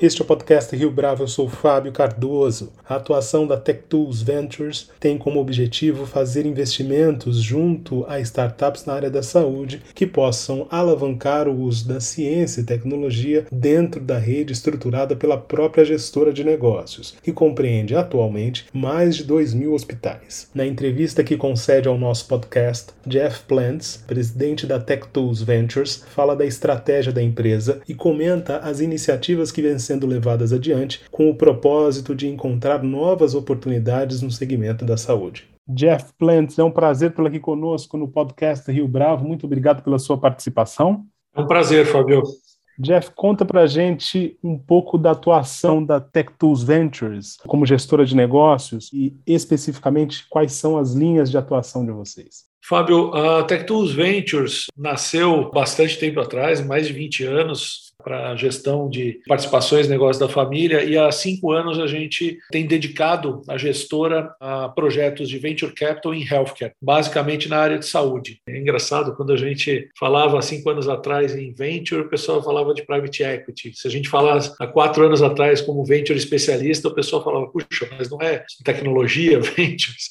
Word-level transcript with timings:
Este 0.00 0.22
é 0.22 0.24
o 0.24 0.26
podcast 0.28 0.76
Rio 0.76 0.92
Bravo, 0.92 1.24
eu 1.24 1.26
sou 1.26 1.48
Fábio 1.48 1.90
Cardoso. 1.90 2.72
A 2.88 2.94
atuação 2.94 3.48
da 3.48 3.56
Tech 3.56 3.80
Tools 3.88 4.22
Ventures 4.22 4.90
tem 5.00 5.18
como 5.18 5.40
objetivo 5.40 6.06
fazer 6.06 6.46
investimentos 6.46 7.38
junto 7.42 8.06
a 8.08 8.20
startups 8.20 8.84
na 8.84 8.94
área 8.94 9.10
da 9.10 9.24
saúde 9.24 9.82
que 9.96 10.06
possam 10.06 10.68
alavancar 10.70 11.48
o 11.48 11.62
uso 11.62 11.88
da 11.88 11.98
ciência 11.98 12.60
e 12.60 12.64
tecnologia 12.64 13.44
dentro 13.50 14.00
da 14.00 14.16
rede 14.18 14.52
estruturada 14.52 15.16
pela 15.16 15.36
própria 15.36 15.84
gestora 15.84 16.32
de 16.32 16.44
negócios, 16.44 17.16
que 17.20 17.32
compreende 17.32 17.96
atualmente 17.96 18.66
mais 18.72 19.16
de 19.16 19.24
2 19.24 19.52
mil 19.52 19.74
hospitais. 19.74 20.48
Na 20.54 20.64
entrevista 20.64 21.24
que 21.24 21.36
concede 21.36 21.88
ao 21.88 21.98
nosso 21.98 22.28
podcast, 22.28 22.90
Jeff 23.04 23.40
Plants, 23.48 24.04
presidente 24.06 24.64
da 24.64 24.78
Tech 24.78 25.08
Tools 25.08 25.42
Ventures, 25.42 26.04
fala 26.14 26.36
da 26.36 26.46
estratégia 26.46 27.12
da 27.12 27.22
empresa 27.22 27.80
e 27.88 27.94
comenta 27.94 28.58
as 28.58 28.78
iniciativas 28.78 29.50
que 29.50 29.60
vêm 29.60 29.87
sendo 29.88 30.06
levadas 30.06 30.52
adiante 30.52 31.00
com 31.10 31.30
o 31.30 31.34
propósito 31.34 32.14
de 32.14 32.28
encontrar 32.28 32.82
novas 32.82 33.34
oportunidades 33.34 34.20
no 34.20 34.30
segmento 34.30 34.84
da 34.84 34.98
saúde. 34.98 35.48
Jeff 35.66 36.12
Plants, 36.18 36.58
é 36.58 36.64
um 36.64 36.70
prazer 36.70 37.12
tê-lo 37.12 37.26
aqui 37.26 37.40
conosco 37.40 37.96
no 37.96 38.06
podcast 38.06 38.70
Rio 38.70 38.86
Bravo. 38.86 39.26
Muito 39.26 39.46
obrigado 39.46 39.82
pela 39.82 39.98
sua 39.98 40.18
participação. 40.18 41.04
É 41.34 41.40
um 41.40 41.46
prazer, 41.46 41.86
Fábio. 41.86 42.22
Jeff, 42.78 43.10
conta 43.14 43.44
para 43.44 43.66
gente 43.66 44.38
um 44.44 44.56
pouco 44.56 44.96
da 44.96 45.10
atuação 45.10 45.84
da 45.84 46.00
Tech 46.00 46.30
Tools 46.38 46.62
Ventures 46.62 47.36
como 47.46 47.66
gestora 47.66 48.04
de 48.04 48.14
negócios 48.14 48.90
e 48.92 49.16
especificamente 49.26 50.26
quais 50.28 50.52
são 50.52 50.78
as 50.78 50.94
linhas 50.94 51.30
de 51.30 51.36
atuação 51.36 51.84
de 51.84 51.90
vocês. 51.90 52.46
Fábio, 52.62 53.14
a 53.14 53.44
Tech 53.44 53.64
Tools 53.64 53.92
Ventures 53.92 54.66
nasceu 54.76 55.50
bastante 55.50 55.98
tempo 55.98 56.20
atrás, 56.20 56.64
mais 56.64 56.86
de 56.86 56.92
20 56.92 57.24
anos, 57.24 57.87
para 58.02 58.30
a 58.30 58.36
gestão 58.36 58.88
de 58.88 59.20
participações 59.26 59.88
negócios 59.88 60.18
da 60.18 60.28
família 60.28 60.84
e 60.84 60.96
há 60.96 61.10
cinco 61.10 61.50
anos 61.50 61.80
a 61.80 61.86
gente 61.86 62.38
tem 62.50 62.64
dedicado 62.64 63.42
a 63.48 63.58
gestora 63.58 64.32
a 64.40 64.68
projetos 64.68 65.28
de 65.28 65.36
venture 65.38 65.72
capital 65.74 66.14
em 66.14 66.24
healthcare, 66.24 66.72
basicamente 66.80 67.48
na 67.48 67.58
área 67.58 67.78
de 67.78 67.86
saúde. 67.86 68.40
É 68.48 68.56
engraçado 68.56 69.16
quando 69.16 69.32
a 69.32 69.36
gente 69.36 69.88
falava 69.98 70.38
há 70.38 70.42
cinco 70.42 70.70
anos 70.70 70.88
atrás 70.88 71.34
em 71.34 71.52
venture, 71.52 72.02
o 72.02 72.08
pessoal 72.08 72.42
falava 72.42 72.72
de 72.72 72.84
private 72.86 73.24
equity. 73.24 73.72
Se 73.74 73.88
a 73.88 73.90
gente 73.90 74.08
falasse 74.08 74.54
há 74.60 74.66
quatro 74.66 75.04
anos 75.04 75.20
atrás 75.20 75.60
como 75.60 75.84
venture 75.84 76.18
especialista, 76.18 76.86
o 76.86 76.94
pessoal 76.94 77.24
falava, 77.24 77.48
puxa, 77.48 77.88
mas 77.98 78.08
não 78.08 78.22
é 78.22 78.44
tecnologia, 78.64 79.40
ventures. 79.42 80.08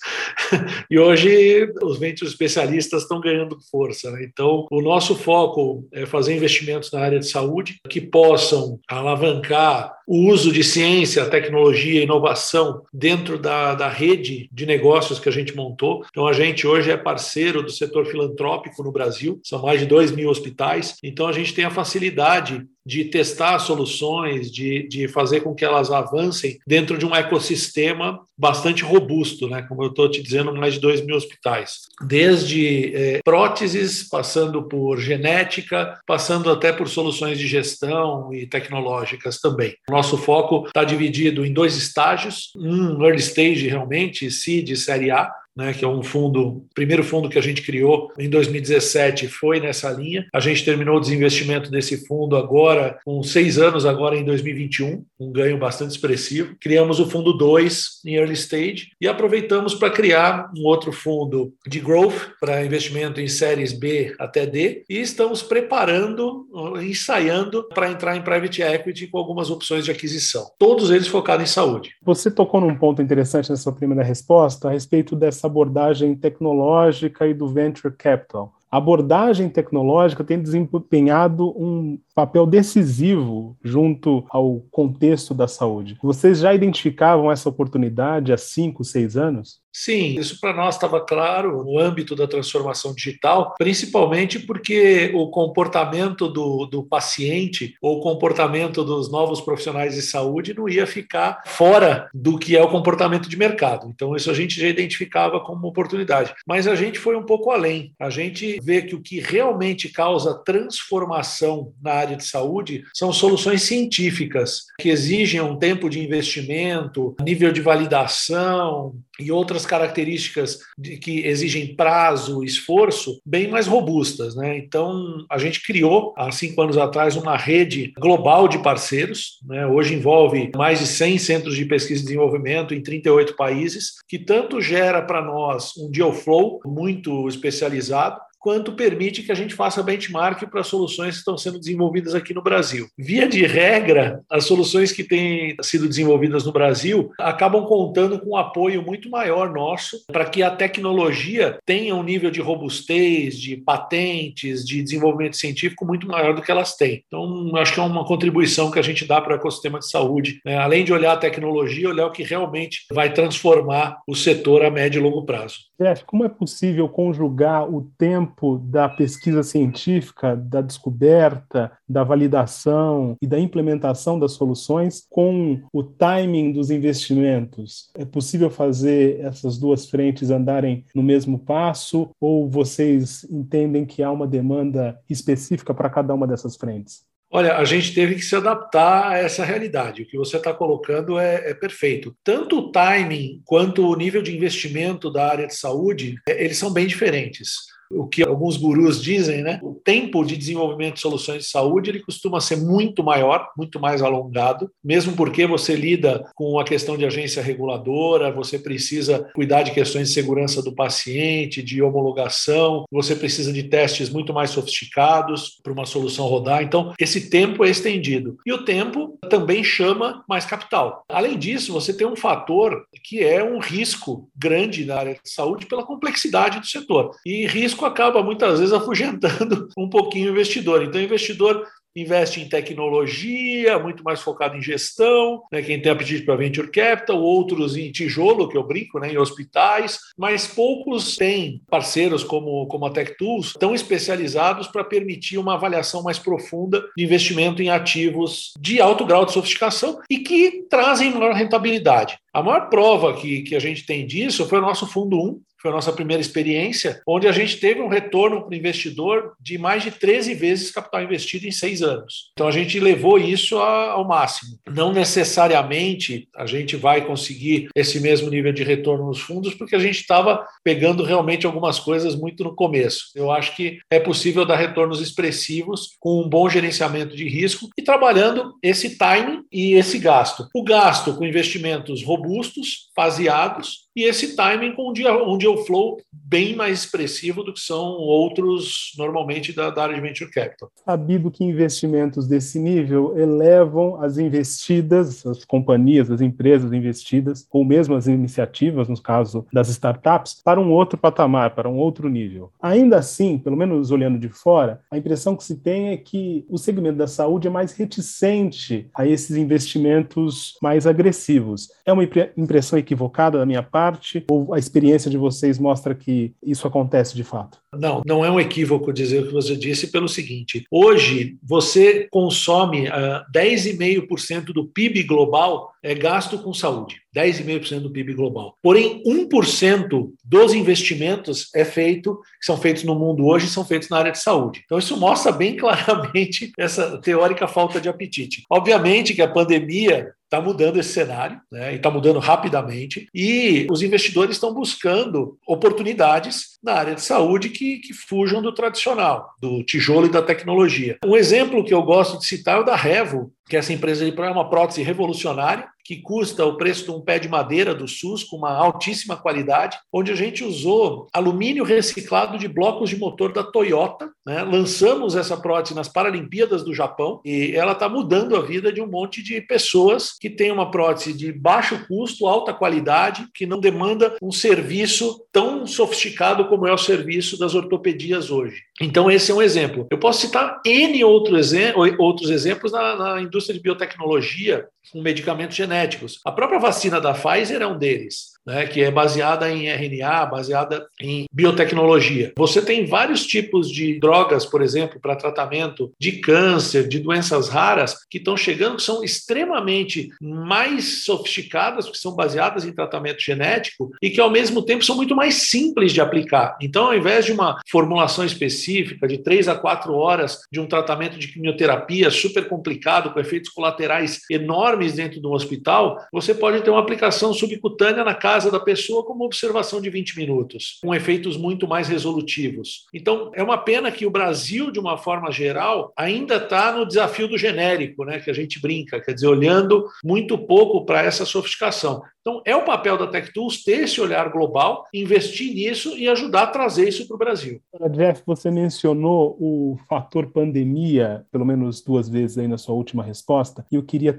e 0.91 0.99
hoje 0.99 1.71
os 1.81 1.97
ventures 1.97 2.33
especialistas 2.33 3.03
estão 3.03 3.21
ganhando 3.21 3.57
força. 3.71 4.11
Né? 4.11 4.25
Então, 4.25 4.67
o 4.69 4.81
nosso 4.81 5.15
foco 5.15 5.87
é 5.93 6.05
fazer 6.05 6.35
investimentos 6.35 6.91
na 6.91 6.99
área 6.99 7.19
de 7.19 7.27
saúde, 7.27 7.76
que 7.89 8.01
possam 8.01 8.79
alavancar 8.87 9.97
o 10.07 10.29
uso 10.31 10.53
de 10.53 10.63
ciência, 10.63 11.25
tecnologia 11.25 12.01
inovação 12.01 12.83
dentro 12.93 13.37
da, 13.37 13.75
da 13.75 13.89
rede 13.89 14.49
de 14.51 14.65
negócios 14.65 15.19
que 15.19 15.27
a 15.27 15.31
gente 15.31 15.53
montou. 15.53 16.05
Então, 16.09 16.25
a 16.25 16.31
gente 16.31 16.65
hoje 16.65 16.89
é 16.89 16.95
parceiro 16.95 17.61
do 17.61 17.71
setor 17.71 18.05
filantrópico 18.05 18.81
no 18.81 18.91
Brasil, 18.91 19.39
são 19.43 19.61
mais 19.61 19.81
de 19.81 19.85
2 19.85 20.11
mil 20.11 20.29
hospitais. 20.29 20.95
Então, 21.03 21.27
a 21.27 21.33
gente 21.33 21.53
tem 21.53 21.65
a 21.65 21.69
facilidade 21.69 22.65
de 22.87 23.03
testar 23.03 23.59
soluções, 23.59 24.49
de, 24.49 24.87
de 24.87 25.09
fazer 25.09 25.41
com 25.41 25.53
que 25.53 25.65
elas 25.65 25.91
avancem 25.91 26.57
dentro 26.65 26.97
de 26.97 27.05
um 27.05 27.13
ecossistema 27.13 28.21
bastante 28.37 28.81
robusto, 28.81 29.49
né? 29.49 29.63
como 29.63 29.83
eu 29.83 29.89
estou 29.89 30.09
te 30.09 30.23
dizendo, 30.23 30.55
mais 30.55 30.75
de 30.75 30.79
2 30.79 31.05
mil 31.05 31.17
hospitais. 31.17 31.81
Desde 32.01 32.95
é, 32.95 33.19
próteses, 33.25 34.07
passando 34.07 34.63
por 34.63 34.99
genética, 34.99 35.99
passando 36.07 36.49
até 36.49 36.71
por 36.71 36.87
soluções 36.87 37.37
de 37.37 37.45
gestão 37.45 38.33
e 38.33 38.47
tecnológicas 38.47 39.41
também. 39.41 39.75
Nosso 39.89 40.17
foco 40.17 40.67
está 40.67 40.85
dividido 40.85 41.45
em 41.45 41.51
dois 41.51 41.75
estágios, 41.75 42.53
um 42.55 43.03
early 43.03 43.19
stage 43.19 43.67
realmente, 43.67 44.31
seed, 44.31 44.73
série 44.77 45.11
A, 45.11 45.29
né, 45.57 45.73
que 45.73 45.83
é 45.83 45.87
um 45.87 46.03
fundo, 46.03 46.63
primeiro 46.75 47.03
fundo 47.03 47.27
que 47.27 47.39
a 47.39 47.41
gente 47.41 47.63
criou 47.63 48.11
em 48.19 48.29
2017 48.29 49.27
foi 49.27 49.59
nessa 49.59 49.89
linha. 49.89 50.27
A 50.31 50.39
gente 50.39 50.63
terminou 50.63 50.97
o 50.97 50.99
desinvestimento 50.99 51.71
desse 51.71 52.05
fundo 52.05 52.37
agora, 52.37 52.99
com 53.03 53.23
seis 53.23 53.57
anos 53.57 53.83
agora 53.83 54.15
em 54.15 54.23
2021, 54.23 55.03
um 55.19 55.31
ganho 55.31 55.57
bastante 55.57 55.91
expressivo. 55.91 56.55
Criamos 56.61 56.99
o 56.99 57.09
fundo 57.09 57.33
2 57.33 58.01
em 58.05 58.15
early 58.15 58.33
stage 58.33 58.89
e 59.01 59.07
aproveitamos 59.07 59.73
para 59.73 59.89
criar 59.89 60.51
um 60.55 60.63
outro 60.63 60.91
fundo 60.91 61.51
de 61.67 61.79
growth 61.79 62.35
para 62.39 62.63
investimento 62.63 63.19
em 63.19 63.27
séries 63.27 63.73
B 63.73 64.15
até 64.19 64.45
D 64.45 64.83
e 64.87 64.99
estamos 64.99 65.41
preparando, 65.41 66.45
ensaiando 66.83 67.67
para 67.69 67.89
entrar 67.89 68.15
em 68.15 68.21
private 68.21 68.61
equity 68.61 69.07
com 69.07 69.17
algumas 69.17 69.49
opções 69.49 69.85
de 69.85 69.91
aquisição. 69.91 70.45
Todos 70.59 70.91
eles 70.91 71.07
focados 71.07 71.49
em 71.49 71.51
saúde. 71.51 71.95
Você 72.03 72.29
tocou 72.29 72.61
num 72.61 72.75
ponto 72.75 73.01
interessante 73.01 73.49
nessa 73.49 73.71
primeira 73.71 74.03
resposta 74.03 74.67
a 74.67 74.71
respeito 74.71 75.15
dessa 75.15 75.46
abordagem 75.47 76.15
tecnológica 76.15 77.27
e 77.27 77.33
do 77.33 77.47
venture 77.47 77.93
capital. 77.93 78.53
A 78.69 78.77
abordagem 78.77 79.47
tecnológica 79.47 80.25
tem 80.25 80.41
desempenhado 80.41 81.49
um 81.57 81.97
papel 82.13 82.45
decisivo 82.45 83.55
junto 83.63 84.25
ao 84.29 84.59
contexto 84.69 85.33
da 85.33 85.47
saúde. 85.47 85.97
Vocês 86.03 86.39
já 86.39 86.53
identificavam 86.53 87.31
essa 87.31 87.47
oportunidade 87.47 88.33
há 88.33 88.37
cinco, 88.37 88.83
seis 88.83 89.15
anos? 89.15 89.61
Sim, 89.77 90.19
isso 90.19 90.39
para 90.41 90.53
nós 90.53 90.73
estava 90.73 90.99
claro 90.99 91.63
no 91.63 91.77
âmbito 91.77 92.15
da 92.15 92.25
transformação 92.25 92.95
digital, 92.95 93.53
principalmente 93.59 94.39
porque 94.39 95.11
o 95.13 95.29
comportamento 95.29 96.27
do, 96.27 96.65
do 96.65 96.81
paciente 96.81 97.75
ou 97.79 97.99
o 97.99 98.01
comportamento 98.01 98.83
dos 98.83 99.11
novos 99.11 99.39
profissionais 99.39 99.93
de 99.93 100.01
saúde 100.01 100.55
não 100.55 100.67
ia 100.67 100.87
ficar 100.87 101.43
fora 101.45 102.09
do 102.11 102.39
que 102.39 102.57
é 102.57 102.63
o 102.63 102.71
comportamento 102.71 103.29
de 103.29 103.37
mercado. 103.37 103.87
Então, 103.93 104.15
isso 104.15 104.31
a 104.31 104.33
gente 104.33 104.59
já 104.59 104.67
identificava 104.67 105.39
como 105.41 105.67
oportunidade. 105.67 106.33
Mas 106.47 106.67
a 106.67 106.73
gente 106.73 106.97
foi 106.97 107.15
um 107.15 107.23
pouco 107.23 107.51
além. 107.51 107.93
A 107.99 108.09
gente 108.09 108.59
vê 108.63 108.81
que 108.81 108.95
o 108.95 109.01
que 109.01 109.19
realmente 109.19 109.89
causa 109.89 110.41
transformação 110.43 111.71
na 111.79 111.91
área 111.93 112.17
de 112.17 112.25
saúde 112.25 112.83
são 112.95 113.13
soluções 113.13 113.61
científicas 113.61 114.63
que 114.81 114.89
exigem 114.89 115.39
um 115.39 115.55
tempo 115.55 115.87
de 115.87 116.03
investimento, 116.03 117.15
nível 117.21 117.51
de 117.51 117.61
validação 117.61 118.95
e 119.19 119.31
outras 119.31 119.66
características 119.67 120.59
de, 120.77 120.97
que 120.97 121.25
exigem 121.25 121.75
prazo, 121.75 122.43
esforço, 122.43 123.21
bem 123.25 123.47
mais 123.47 123.67
robustas. 123.67 124.35
Né? 124.35 124.57
Então, 124.57 125.25
a 125.29 125.37
gente 125.37 125.61
criou, 125.61 126.13
há 126.17 126.31
cinco 126.31 126.61
anos 126.61 126.77
atrás, 126.77 127.15
uma 127.15 127.37
rede 127.37 127.93
global 127.99 128.47
de 128.47 128.59
parceiros. 128.59 129.39
Né? 129.45 129.65
Hoje 129.67 129.93
envolve 129.93 130.51
mais 130.55 130.79
de 130.79 130.87
100 130.87 131.17
centros 131.19 131.55
de 131.55 131.65
pesquisa 131.65 132.01
e 132.01 132.05
desenvolvimento 132.05 132.73
em 132.73 132.81
38 132.81 133.35
países, 133.35 133.95
que 134.07 134.17
tanto 134.17 134.61
gera 134.61 135.01
para 135.01 135.21
nós 135.21 135.75
um 135.77 135.91
deal 135.91 136.13
flow 136.13 136.59
muito 136.65 137.27
especializado, 137.27 138.19
quanto 138.39 138.73
permite 138.73 139.23
que 139.23 139.31
a 139.31 139.35
gente 139.35 139.53
faça 139.53 139.83
benchmark 139.83 140.47
para 140.49 140.63
soluções 140.63 141.15
que 141.15 141.19
estão 141.19 141.37
sendo 141.37 141.59
desenvolvidas 141.59 142.15
aqui 142.15 142.33
no 142.33 142.41
Brasil. 142.41 142.87
Via 142.97 143.27
de 143.27 143.45
regra, 143.45 144.21
as 144.29 144.45
soluções 144.45 144.91
que 144.91 145.03
têm 145.03 145.55
sido 145.61 145.87
desenvolvidas 145.87 146.45
no 146.45 146.51
Brasil 146.51 147.11
acabam 147.19 147.65
contando 147.65 148.19
com 148.19 148.31
um 148.31 148.37
apoio 148.37 148.81
muito 148.81 149.09
maior 149.09 149.51
nosso 149.51 150.05
para 150.07 150.25
que 150.25 150.43
a 150.43 150.51
tecnologia 150.51 151.57
tenha 151.65 151.95
um 151.95 152.03
nível 152.03 152.31
de 152.31 152.41
robustez, 152.41 153.37
de 153.39 153.57
patentes, 153.57 154.65
de 154.65 154.81
desenvolvimento 154.81 155.37
científico 155.37 155.85
muito 155.85 156.07
maior 156.07 156.33
do 156.33 156.41
que 156.41 156.51
elas 156.51 156.75
têm. 156.75 157.03
Então, 157.07 157.55
acho 157.57 157.73
que 157.73 157.79
é 157.79 157.83
uma 157.83 158.05
contribuição 158.05 158.71
que 158.71 158.79
a 158.79 158.83
gente 158.83 159.05
dá 159.05 159.19
para 159.21 159.33
o 159.33 159.35
ecossistema 159.35 159.79
de 159.79 159.89
saúde, 159.89 160.39
né? 160.45 160.57
além 160.57 160.83
de 160.83 160.93
olhar 160.93 161.13
a 161.13 161.17
tecnologia, 161.17 161.89
olhar 161.89 162.07
o 162.07 162.11
que 162.11 162.23
realmente 162.23 162.85
vai 162.91 163.11
transformar 163.11 163.97
o 164.07 164.15
setor 164.15 164.63
a 164.63 164.71
médio 164.71 164.99
e 164.99 165.03
longo 165.03 165.25
prazo. 165.25 165.67
Jeff, 165.79 166.03
como 166.05 166.25
é 166.25 166.29
possível 166.29 166.89
conjugar 166.89 167.69
o 167.69 167.89
tempo 167.97 168.26
da 168.69 168.89
pesquisa 168.89 169.43
científica, 169.43 170.35
da 170.35 170.61
descoberta, 170.61 171.71
da 171.87 172.03
validação 172.03 173.15
e 173.21 173.27
da 173.27 173.39
implementação 173.39 174.19
das 174.19 174.33
soluções 174.33 175.05
com 175.09 175.61
o 175.71 175.83
timing 175.83 176.51
dos 176.51 176.69
investimentos? 176.69 177.89
É 177.95 178.05
possível 178.05 178.49
fazer 178.49 179.19
essas 179.21 179.57
duas 179.57 179.89
frentes 179.89 180.29
andarem 180.29 180.85
no 180.93 181.03
mesmo 181.03 181.39
passo 181.39 182.09
ou 182.19 182.49
vocês 182.49 183.23
entendem 183.29 183.85
que 183.85 184.03
há 184.03 184.11
uma 184.11 184.27
demanda 184.27 184.99
específica 185.09 185.73
para 185.73 185.89
cada 185.89 186.13
uma 186.13 186.27
dessas 186.27 186.55
frentes? 186.55 187.07
Olha, 187.29 187.57
a 187.57 187.65
gente 187.65 187.93
teve 187.93 188.15
que 188.15 188.21
se 188.21 188.35
adaptar 188.35 189.11
a 189.11 189.17
essa 189.17 189.43
realidade. 189.43 190.03
O 190.03 190.07
que 190.07 190.17
você 190.17 190.37
está 190.37 190.53
colocando 190.53 191.19
é, 191.19 191.49
é, 191.49 191.53
perfeito. 191.53 192.15
Tanto 192.23 192.57
o 192.57 192.71
timing 192.71 193.41
quanto 193.45 193.85
o 193.85 193.95
nível 193.95 194.21
de 194.21 194.33
investimento 194.33 195.11
da 195.11 195.27
área 195.27 195.45
de 195.47 195.53
saúde, 195.53 196.15
é, 196.27 196.43
eles 196.43 196.57
são 196.57 196.71
bem 196.71 196.87
diferentes. 196.87 197.57
O 197.91 198.07
que 198.07 198.23
alguns 198.23 198.57
gurus 198.57 199.01
dizem, 199.01 199.41
né? 199.41 199.59
O 199.63 199.73
tempo 199.73 200.23
de 200.23 200.37
desenvolvimento 200.37 200.95
de 200.95 201.01
soluções 201.01 201.43
de 201.43 201.49
saúde 201.49 201.89
ele 201.89 201.99
costuma 201.99 202.39
ser 202.39 202.57
muito 202.57 203.03
maior, 203.03 203.49
muito 203.57 203.79
mais 203.79 204.01
alongado, 204.01 204.69
mesmo 204.83 205.13
porque 205.13 205.45
você 205.45 205.75
lida 205.75 206.29
com 206.35 206.59
a 206.59 206.63
questão 206.63 206.97
de 206.97 207.05
agência 207.05 207.41
reguladora, 207.41 208.31
você 208.31 208.59
precisa 208.59 209.29
cuidar 209.33 209.63
de 209.63 209.71
questões 209.71 210.09
de 210.09 210.13
segurança 210.13 210.61
do 210.61 210.73
paciente, 210.73 211.63
de 211.63 211.81
homologação, 211.81 212.85
você 212.91 213.15
precisa 213.15 213.51
de 213.51 213.63
testes 213.63 214.09
muito 214.09 214.33
mais 214.33 214.49
sofisticados 214.51 215.59
para 215.63 215.73
uma 215.73 215.85
solução 215.85 216.25
rodar. 216.25 216.63
Então, 216.63 216.93
esse 216.99 217.29
tempo 217.29 217.63
é 217.63 217.69
estendido. 217.69 218.37
E 218.45 218.53
o 218.53 218.63
tempo 218.63 219.16
também 219.27 219.63
chama 219.63 220.23
mais 220.27 220.45
capital. 220.45 221.03
Além 221.09 221.37
disso, 221.37 221.73
você 221.73 221.93
tem 221.93 222.07
um 222.07 222.15
fator 222.15 222.85
que 223.03 223.23
é 223.23 223.43
um 223.43 223.59
risco 223.59 224.29
grande 224.35 224.85
na 224.85 224.95
área 224.97 225.13
de 225.13 225.29
saúde 225.29 225.65
pela 225.65 225.85
complexidade 225.85 226.59
do 226.59 226.65
setor. 226.65 227.11
E 227.25 227.45
risco 227.47 227.85
acaba 227.85 228.23
muitas 228.23 228.59
vezes 228.59 228.73
afugentando 228.73 229.69
um 229.77 229.89
pouquinho 229.89 230.27
o 230.27 230.31
investidor. 230.31 230.83
Então, 230.83 230.99
o 230.99 231.03
investidor 231.03 231.65
investe 231.97 232.39
em 232.39 232.47
tecnologia, 232.47 233.79
muito 233.79 234.03
mais 234.03 234.21
focado 234.21 234.55
em 234.55 234.61
gestão, 234.61 235.43
né, 235.51 235.61
quem 235.61 235.81
tem 235.81 235.91
apetite 235.91 236.23
para 236.23 236.35
venture 236.35 236.69
capital, 236.69 237.21
outros 237.21 237.75
em 237.75 237.91
tijolo, 237.91 238.47
que 238.47 238.57
eu 238.57 238.63
brinco, 238.63 238.99
né, 238.99 239.11
em 239.11 239.17
hospitais, 239.17 239.99
mas 240.17 240.47
poucos 240.47 241.15
têm 241.15 241.61
parceiros 241.69 242.23
como, 242.23 242.67
como 242.67 242.85
a 242.85 242.89
Tech 242.89 243.15
Tools 243.17 243.53
tão 243.59 243.73
especializados 243.73 244.67
para 244.67 244.83
permitir 244.83 245.37
uma 245.37 245.55
avaliação 245.55 246.03
mais 246.03 246.19
profunda 246.19 246.83
de 246.95 247.03
investimento 247.03 247.61
em 247.61 247.69
ativos 247.69 248.53
de 248.59 248.79
alto 248.79 249.05
grau 249.05 249.25
de 249.25 249.33
sofisticação 249.33 249.99
e 250.09 250.19
que 250.19 250.65
trazem 250.69 251.13
maior 251.13 251.33
rentabilidade. 251.33 252.17
A 252.33 252.43
maior 252.43 252.69
prova 252.69 253.13
que, 253.13 253.41
que 253.41 253.55
a 253.55 253.59
gente 253.59 253.85
tem 253.85 254.05
disso 254.05 254.47
foi 254.47 254.59
o 254.59 254.61
nosso 254.61 254.85
Fundo 254.85 255.17
1, 255.17 255.41
foi 255.67 255.71
a 255.71 255.75
nossa 255.75 255.91
primeira 255.91 256.21
experiência, 256.21 257.01
onde 257.05 257.27
a 257.27 257.31
gente 257.31 257.57
teve 257.57 257.81
um 257.81 257.89
retorno 257.89 258.41
para 258.41 258.51
o 258.51 258.55
investidor 258.55 259.33
de 259.39 259.57
mais 259.57 259.83
de 259.83 259.91
13 259.91 260.33
vezes 260.33 260.71
capital 260.71 261.03
investido 261.03 261.45
em 261.45 261.51
seis 261.51 261.81
anos. 261.81 262.31
Então 262.31 262.47
a 262.47 262.51
gente 262.51 262.79
levou 262.79 263.19
isso 263.19 263.57
ao 263.57 264.07
máximo. 264.07 264.57
Não 264.69 264.93
necessariamente 264.93 266.27
a 266.35 266.45
gente 266.45 266.75
vai 266.75 267.05
conseguir 267.05 267.67
esse 267.75 267.99
mesmo 267.99 268.29
nível 268.29 268.53
de 268.53 268.63
retorno 268.63 269.07
nos 269.07 269.19
fundos, 269.19 269.53
porque 269.53 269.75
a 269.75 269.79
gente 269.79 269.99
estava 269.99 270.45
pegando 270.63 271.03
realmente 271.03 271.45
algumas 271.45 271.79
coisas 271.79 272.15
muito 272.15 272.43
no 272.43 272.55
começo. 272.55 273.07
Eu 273.13 273.29
acho 273.29 273.55
que 273.55 273.79
é 273.91 273.99
possível 273.99 274.45
dar 274.45 274.55
retornos 274.55 275.01
expressivos 275.01 275.97
com 275.99 276.21
um 276.21 276.29
bom 276.29 276.47
gerenciamento 276.47 277.15
de 277.15 277.27
risco 277.27 277.67
e 277.77 277.81
trabalhando 277.81 278.53
esse 278.63 278.97
timing 278.97 279.41
e 279.51 279.73
esse 279.73 279.99
gasto. 279.99 280.47
O 280.55 280.63
gasto 280.63 281.13
com 281.15 281.25
investimentos 281.25 282.03
robustos, 282.03 282.89
faseados, 282.95 283.86
e 283.97 284.03
esse 284.03 284.35
timing 284.35 284.73
com 284.73 284.91
um 284.91 284.93
dia, 284.93 285.11
um 285.11 285.39
deal 285.39 285.57
flow 285.65 285.99
bem 286.13 286.55
mais 286.55 286.81
expressivo 286.81 287.43
do 287.43 287.51
que 287.51 287.59
são 287.59 287.93
outros 287.93 288.91
normalmente 288.95 289.51
da, 289.51 289.71
da 289.71 289.81
área 289.81 289.95
de 289.95 290.01
venture 290.01 290.29
capital. 290.29 290.69
Sabido 290.85 291.31
que 291.31 291.43
investimentos 291.43 292.27
desse 292.27 292.59
nível 292.59 293.17
elevam 293.17 293.99
as 293.99 294.19
investidas, 294.19 295.25
as 295.25 295.43
companhias, 295.43 296.11
as 296.11 296.21
empresas 296.21 296.71
investidas, 296.73 297.47
ou 297.51 297.65
mesmo 297.65 297.95
as 297.95 298.05
iniciativas, 298.05 298.87
no 298.87 299.01
caso 299.01 299.47
das 299.51 299.67
startups, 299.69 300.43
para 300.43 300.59
um 300.59 300.71
outro 300.71 300.95
patamar, 300.95 301.55
para 301.55 301.67
um 301.67 301.77
outro 301.77 302.07
nível. 302.07 302.51
Ainda 302.61 302.97
assim, 302.97 303.39
pelo 303.39 303.57
menos 303.57 303.89
olhando 303.89 304.19
de 304.19 304.29
fora, 304.29 304.79
a 304.91 304.97
impressão 304.97 305.35
que 305.35 305.43
se 305.43 305.55
tem 305.55 305.89
é 305.89 305.97
que 305.97 306.45
o 306.49 306.59
segmento 306.59 306.99
da 306.99 307.07
saúde 307.07 307.47
é 307.47 307.49
mais 307.49 307.71
reticente 307.71 308.91
a 308.93 309.07
esses 309.07 309.35
investimentos 309.35 310.55
mais 310.61 310.85
agressivos. 310.85 311.69
É 311.83 311.91
uma 311.91 312.03
impressão 312.03 312.77
equivocada 312.77 313.39
da 313.39 313.45
minha 313.45 313.63
parte? 313.63 313.86
Parte 313.91 314.23
ou 314.29 314.53
a 314.53 314.59
experiência 314.59 315.09
de 315.09 315.17
vocês 315.17 315.57
mostra 315.57 315.95
que 315.95 316.33
isso 316.43 316.67
acontece 316.67 317.15
de 317.15 317.23
fato? 317.23 317.59
Não, 317.73 318.01
não 318.05 318.25
é 318.25 318.31
um 318.31 318.39
equívoco 318.39 318.91
dizer 318.91 319.23
o 319.23 319.27
que 319.27 319.33
você 319.33 319.55
disse 319.55 319.91
pelo 319.91 320.07
seguinte: 320.07 320.65
hoje 320.71 321.37
você 321.43 322.07
consome 322.11 322.87
uh, 322.87 322.93
ah, 322.93 323.25
10,5% 323.33 324.45
do 324.45 324.67
PIB 324.67 325.03
global 325.03 325.71
é 325.83 325.93
gasto 325.93 326.39
com 326.39 326.53
saúde, 326.53 326.97
10,5% 327.15 327.79
do 327.79 327.91
PIB 327.91 328.13
global. 328.13 328.57
Porém, 328.61 329.01
1% 329.05 330.11
dos 330.23 330.53
investimentos 330.53 331.49
é 331.55 331.63
feito, 331.63 332.19
são 332.41 332.57
feitos 332.57 332.83
no 332.83 332.95
mundo 332.95 333.25
hoje, 333.25 333.47
são 333.47 333.63
feitos 333.63 333.87
na 333.89 333.97
área 333.97 334.11
de 334.11 334.19
saúde. 334.19 334.63
Então, 334.65 334.77
isso 334.77 334.97
mostra 334.97 335.31
bem 335.31 335.55
claramente 335.57 336.51
essa 336.57 336.97
teórica 336.99 337.47
falta 337.47 337.79
de 337.79 337.87
apetite. 337.87 338.43
Obviamente 338.49 339.13
que 339.13 339.21
a 339.21 339.31
pandemia 339.31 340.11
está 340.27 340.41
mudando 340.41 340.77
esse 340.77 340.91
cenário, 340.91 341.39
né, 341.49 341.73
e 341.73 341.77
está 341.77 341.89
mudando 341.89 342.19
rapidamente, 342.19 343.07
e 343.13 343.65
os 343.71 343.81
investidores 343.81 344.35
estão 344.35 344.53
buscando 344.53 345.37
oportunidades 345.47 346.57
na 346.61 346.73
área 346.73 346.95
de 346.95 347.01
saúde 347.01 347.49
que, 347.49 347.79
que 347.79 347.93
fujam 347.93 348.41
do 348.41 348.53
tradicional, 348.53 349.29
do 349.41 349.63
tijolo 349.63 350.07
e 350.07 350.11
da 350.11 350.21
tecnologia. 350.21 350.97
Um 351.05 351.15
exemplo 351.15 351.63
que 351.63 351.73
eu 351.73 351.81
gosto 351.81 352.19
de 352.19 352.25
citar 352.25 352.57
é 352.57 352.59
o 352.59 352.65
da 352.65 352.75
Revo, 352.75 353.31
que 353.47 353.57
essa 353.57 353.73
empresa 353.73 354.07
é 354.07 354.31
uma 354.31 354.49
prótese 354.49 354.83
revolucionária, 354.83 355.67
que 355.87 356.01
custa 356.01 356.45
o 356.45 356.57
preço 356.57 356.83
de 356.83 356.91
um 356.91 356.99
pé 356.99 357.17
de 357.17 357.29
madeira 357.29 357.73
do 357.73 357.87
SUS, 357.87 358.21
com 358.21 358.35
uma 358.35 358.51
altíssima 358.51 359.15
qualidade, 359.15 359.79
onde 359.91 360.11
a 360.11 360.15
gente 360.15 360.43
usou 360.43 361.07
alumínio 361.13 361.63
reciclado 361.63 362.37
de 362.37 362.45
blocos 362.45 362.89
de 362.89 362.97
motor 362.97 363.31
da 363.31 363.41
Toyota. 363.41 364.09
Né? 364.25 364.43
Lançamos 364.43 365.15
essa 365.15 365.37
prótese 365.37 365.73
nas 365.73 365.87
Paralimpíadas 365.87 366.61
do 366.61 366.73
Japão 366.73 367.21
e 367.23 367.53
ela 367.55 367.71
está 367.71 367.87
mudando 367.87 368.35
a 368.35 368.41
vida 368.41 368.71
de 368.71 368.81
um 368.81 368.87
monte 368.87 369.23
de 369.23 369.39
pessoas 369.39 370.11
que 370.19 370.29
têm 370.29 370.51
uma 370.51 370.69
prótese 370.69 371.13
de 371.13 371.31
baixo 371.31 371.79
custo, 371.87 372.27
alta 372.27 372.53
qualidade, 372.53 373.25
que 373.33 373.45
não 373.45 373.61
demanda 373.61 374.17
um 374.21 374.31
serviço 374.31 375.25
tão 375.31 375.65
sofisticado 375.65 376.49
como 376.49 376.67
é 376.67 376.73
o 376.73 376.77
serviço 376.77 377.39
das 377.39 377.55
ortopedias 377.55 378.29
hoje. 378.29 378.61
Então, 378.81 379.09
esse 379.09 379.31
é 379.31 379.33
um 379.33 379.41
exemplo. 379.41 379.87
Eu 379.89 379.97
posso 379.97 380.19
citar 380.21 380.59
N 380.65 381.01
outros 381.05 382.29
exemplos 382.29 382.73
na, 382.73 382.95
na 382.95 383.21
indústria 383.21 383.36
de 383.45 383.59
biotecnologia 383.59 384.67
com 384.91 385.01
medicamentos 385.01 385.55
genéticos. 385.55 386.19
A 386.25 386.31
própria 386.31 386.59
vacina 386.59 386.99
da 386.99 387.13
Pfizer 387.13 387.61
é 387.61 387.67
um 387.67 387.77
deles 387.77 388.37
né, 388.47 388.65
que 388.65 388.81
é 388.81 388.89
baseada 388.89 389.51
em 389.51 389.67
RNA, 389.67 390.25
baseada 390.25 390.87
em 391.01 391.25
biotecnologia. 391.31 392.31
Você 392.37 392.61
tem 392.61 392.85
vários 392.85 393.25
tipos 393.27 393.69
de 393.69 393.99
drogas, 393.99 394.45
por 394.45 394.61
exemplo, 394.61 395.01
para 395.01 395.17
tratamento 395.17 395.91
de 395.99 396.13
câncer, 396.13 396.87
de 396.87 396.99
doenças 396.99 397.49
raras, 397.49 397.97
que 398.09 398.17
estão 398.17 398.37
chegando, 398.37 398.77
que 398.77 398.83
são 398.83 399.03
extremamente 399.03 400.09
mais 400.21 401.03
sofisticadas, 401.03 401.89
que 401.89 401.97
são 401.97 402.15
baseadas 402.15 402.63
em 402.63 402.71
tratamento 402.71 403.21
genético 403.21 403.91
e 404.01 404.09
que, 404.09 404.21
ao 404.21 404.31
mesmo 404.31 404.63
tempo, 404.63 404.85
são 404.85 404.95
muito 404.95 405.15
mais 405.15 405.49
simples 405.49 405.91
de 405.91 405.99
aplicar. 405.99 406.55
Então, 406.61 406.85
ao 406.85 406.95
invés 406.95 407.25
de 407.25 407.33
uma 407.33 407.59
formulação 407.69 408.23
específica 408.23 409.07
de 409.07 409.17
três 409.17 409.49
a 409.49 409.55
quatro 409.55 409.93
horas 409.93 410.39
de 410.49 410.61
um 410.61 410.67
tratamento 410.67 411.19
de 411.19 411.27
quimioterapia 411.27 412.09
super 412.09 412.47
complicado, 412.47 413.11
com 413.11 413.19
efeitos 413.19 413.49
colaterais 413.49 414.21
enormes 414.31 414.76
dentro 414.77 415.19
do 415.19 415.31
hospital, 415.31 415.97
você 416.11 416.33
pode 416.33 416.61
ter 416.61 416.69
uma 416.69 416.79
aplicação 416.79 417.33
subcutânea 417.33 418.03
na 418.03 418.13
casa 418.13 418.51
da 418.51 418.59
pessoa 418.59 419.03
com 419.03 419.13
uma 419.13 419.25
observação 419.25 419.81
de 419.81 419.89
20 419.89 420.17
minutos, 420.17 420.79
com 420.81 420.93
efeitos 420.93 421.37
muito 421.37 421.67
mais 421.67 421.87
resolutivos. 421.87 422.85
Então, 422.93 423.31
é 423.33 423.43
uma 423.43 423.57
pena 423.57 423.91
que 423.91 424.05
o 424.05 424.11
Brasil, 424.11 424.71
de 424.71 424.79
uma 424.79 424.97
forma 424.97 425.31
geral, 425.31 425.91
ainda 425.97 426.35
está 426.35 426.71
no 426.71 426.85
desafio 426.85 427.27
do 427.27 427.37
genérico, 427.37 428.03
né, 428.03 428.19
que 428.19 428.29
a 428.29 428.33
gente 428.33 428.61
brinca, 428.61 429.01
quer 429.01 429.13
dizer, 429.13 429.27
olhando 429.27 429.85
muito 430.03 430.37
pouco 430.37 430.85
para 430.85 431.03
essa 431.03 431.25
sofisticação. 431.25 432.01
Então, 432.27 432.41
é 432.45 432.53
o 432.53 432.65
papel 432.65 432.97
da 432.97 433.07
TechTools 433.07 433.63
ter 433.63 433.83
esse 433.83 434.01
olhar 434.01 434.29
global, 434.29 434.85
investir 434.93 435.53
nisso 435.53 435.97
e 435.97 436.09
ajudar 436.09 436.43
a 436.43 436.47
trazer 436.47 436.89
isso 436.89 437.07
para 437.07 437.15
o 437.15 437.17
Brasil. 437.17 437.61
Jeff, 437.89 438.21
você 438.25 438.51
mencionou 438.51 439.37
o 439.39 439.77
fator 439.87 440.27
pandemia, 440.27 441.25
pelo 441.31 441.45
menos 441.45 441.81
duas 441.81 442.09
vezes 442.09 442.37
aí 442.37 442.45
na 442.45 442.57
sua 442.57 442.75
última 442.75 443.01
resposta, 443.01 443.65
e 443.71 443.75
eu 443.75 443.83
queria 443.83 444.11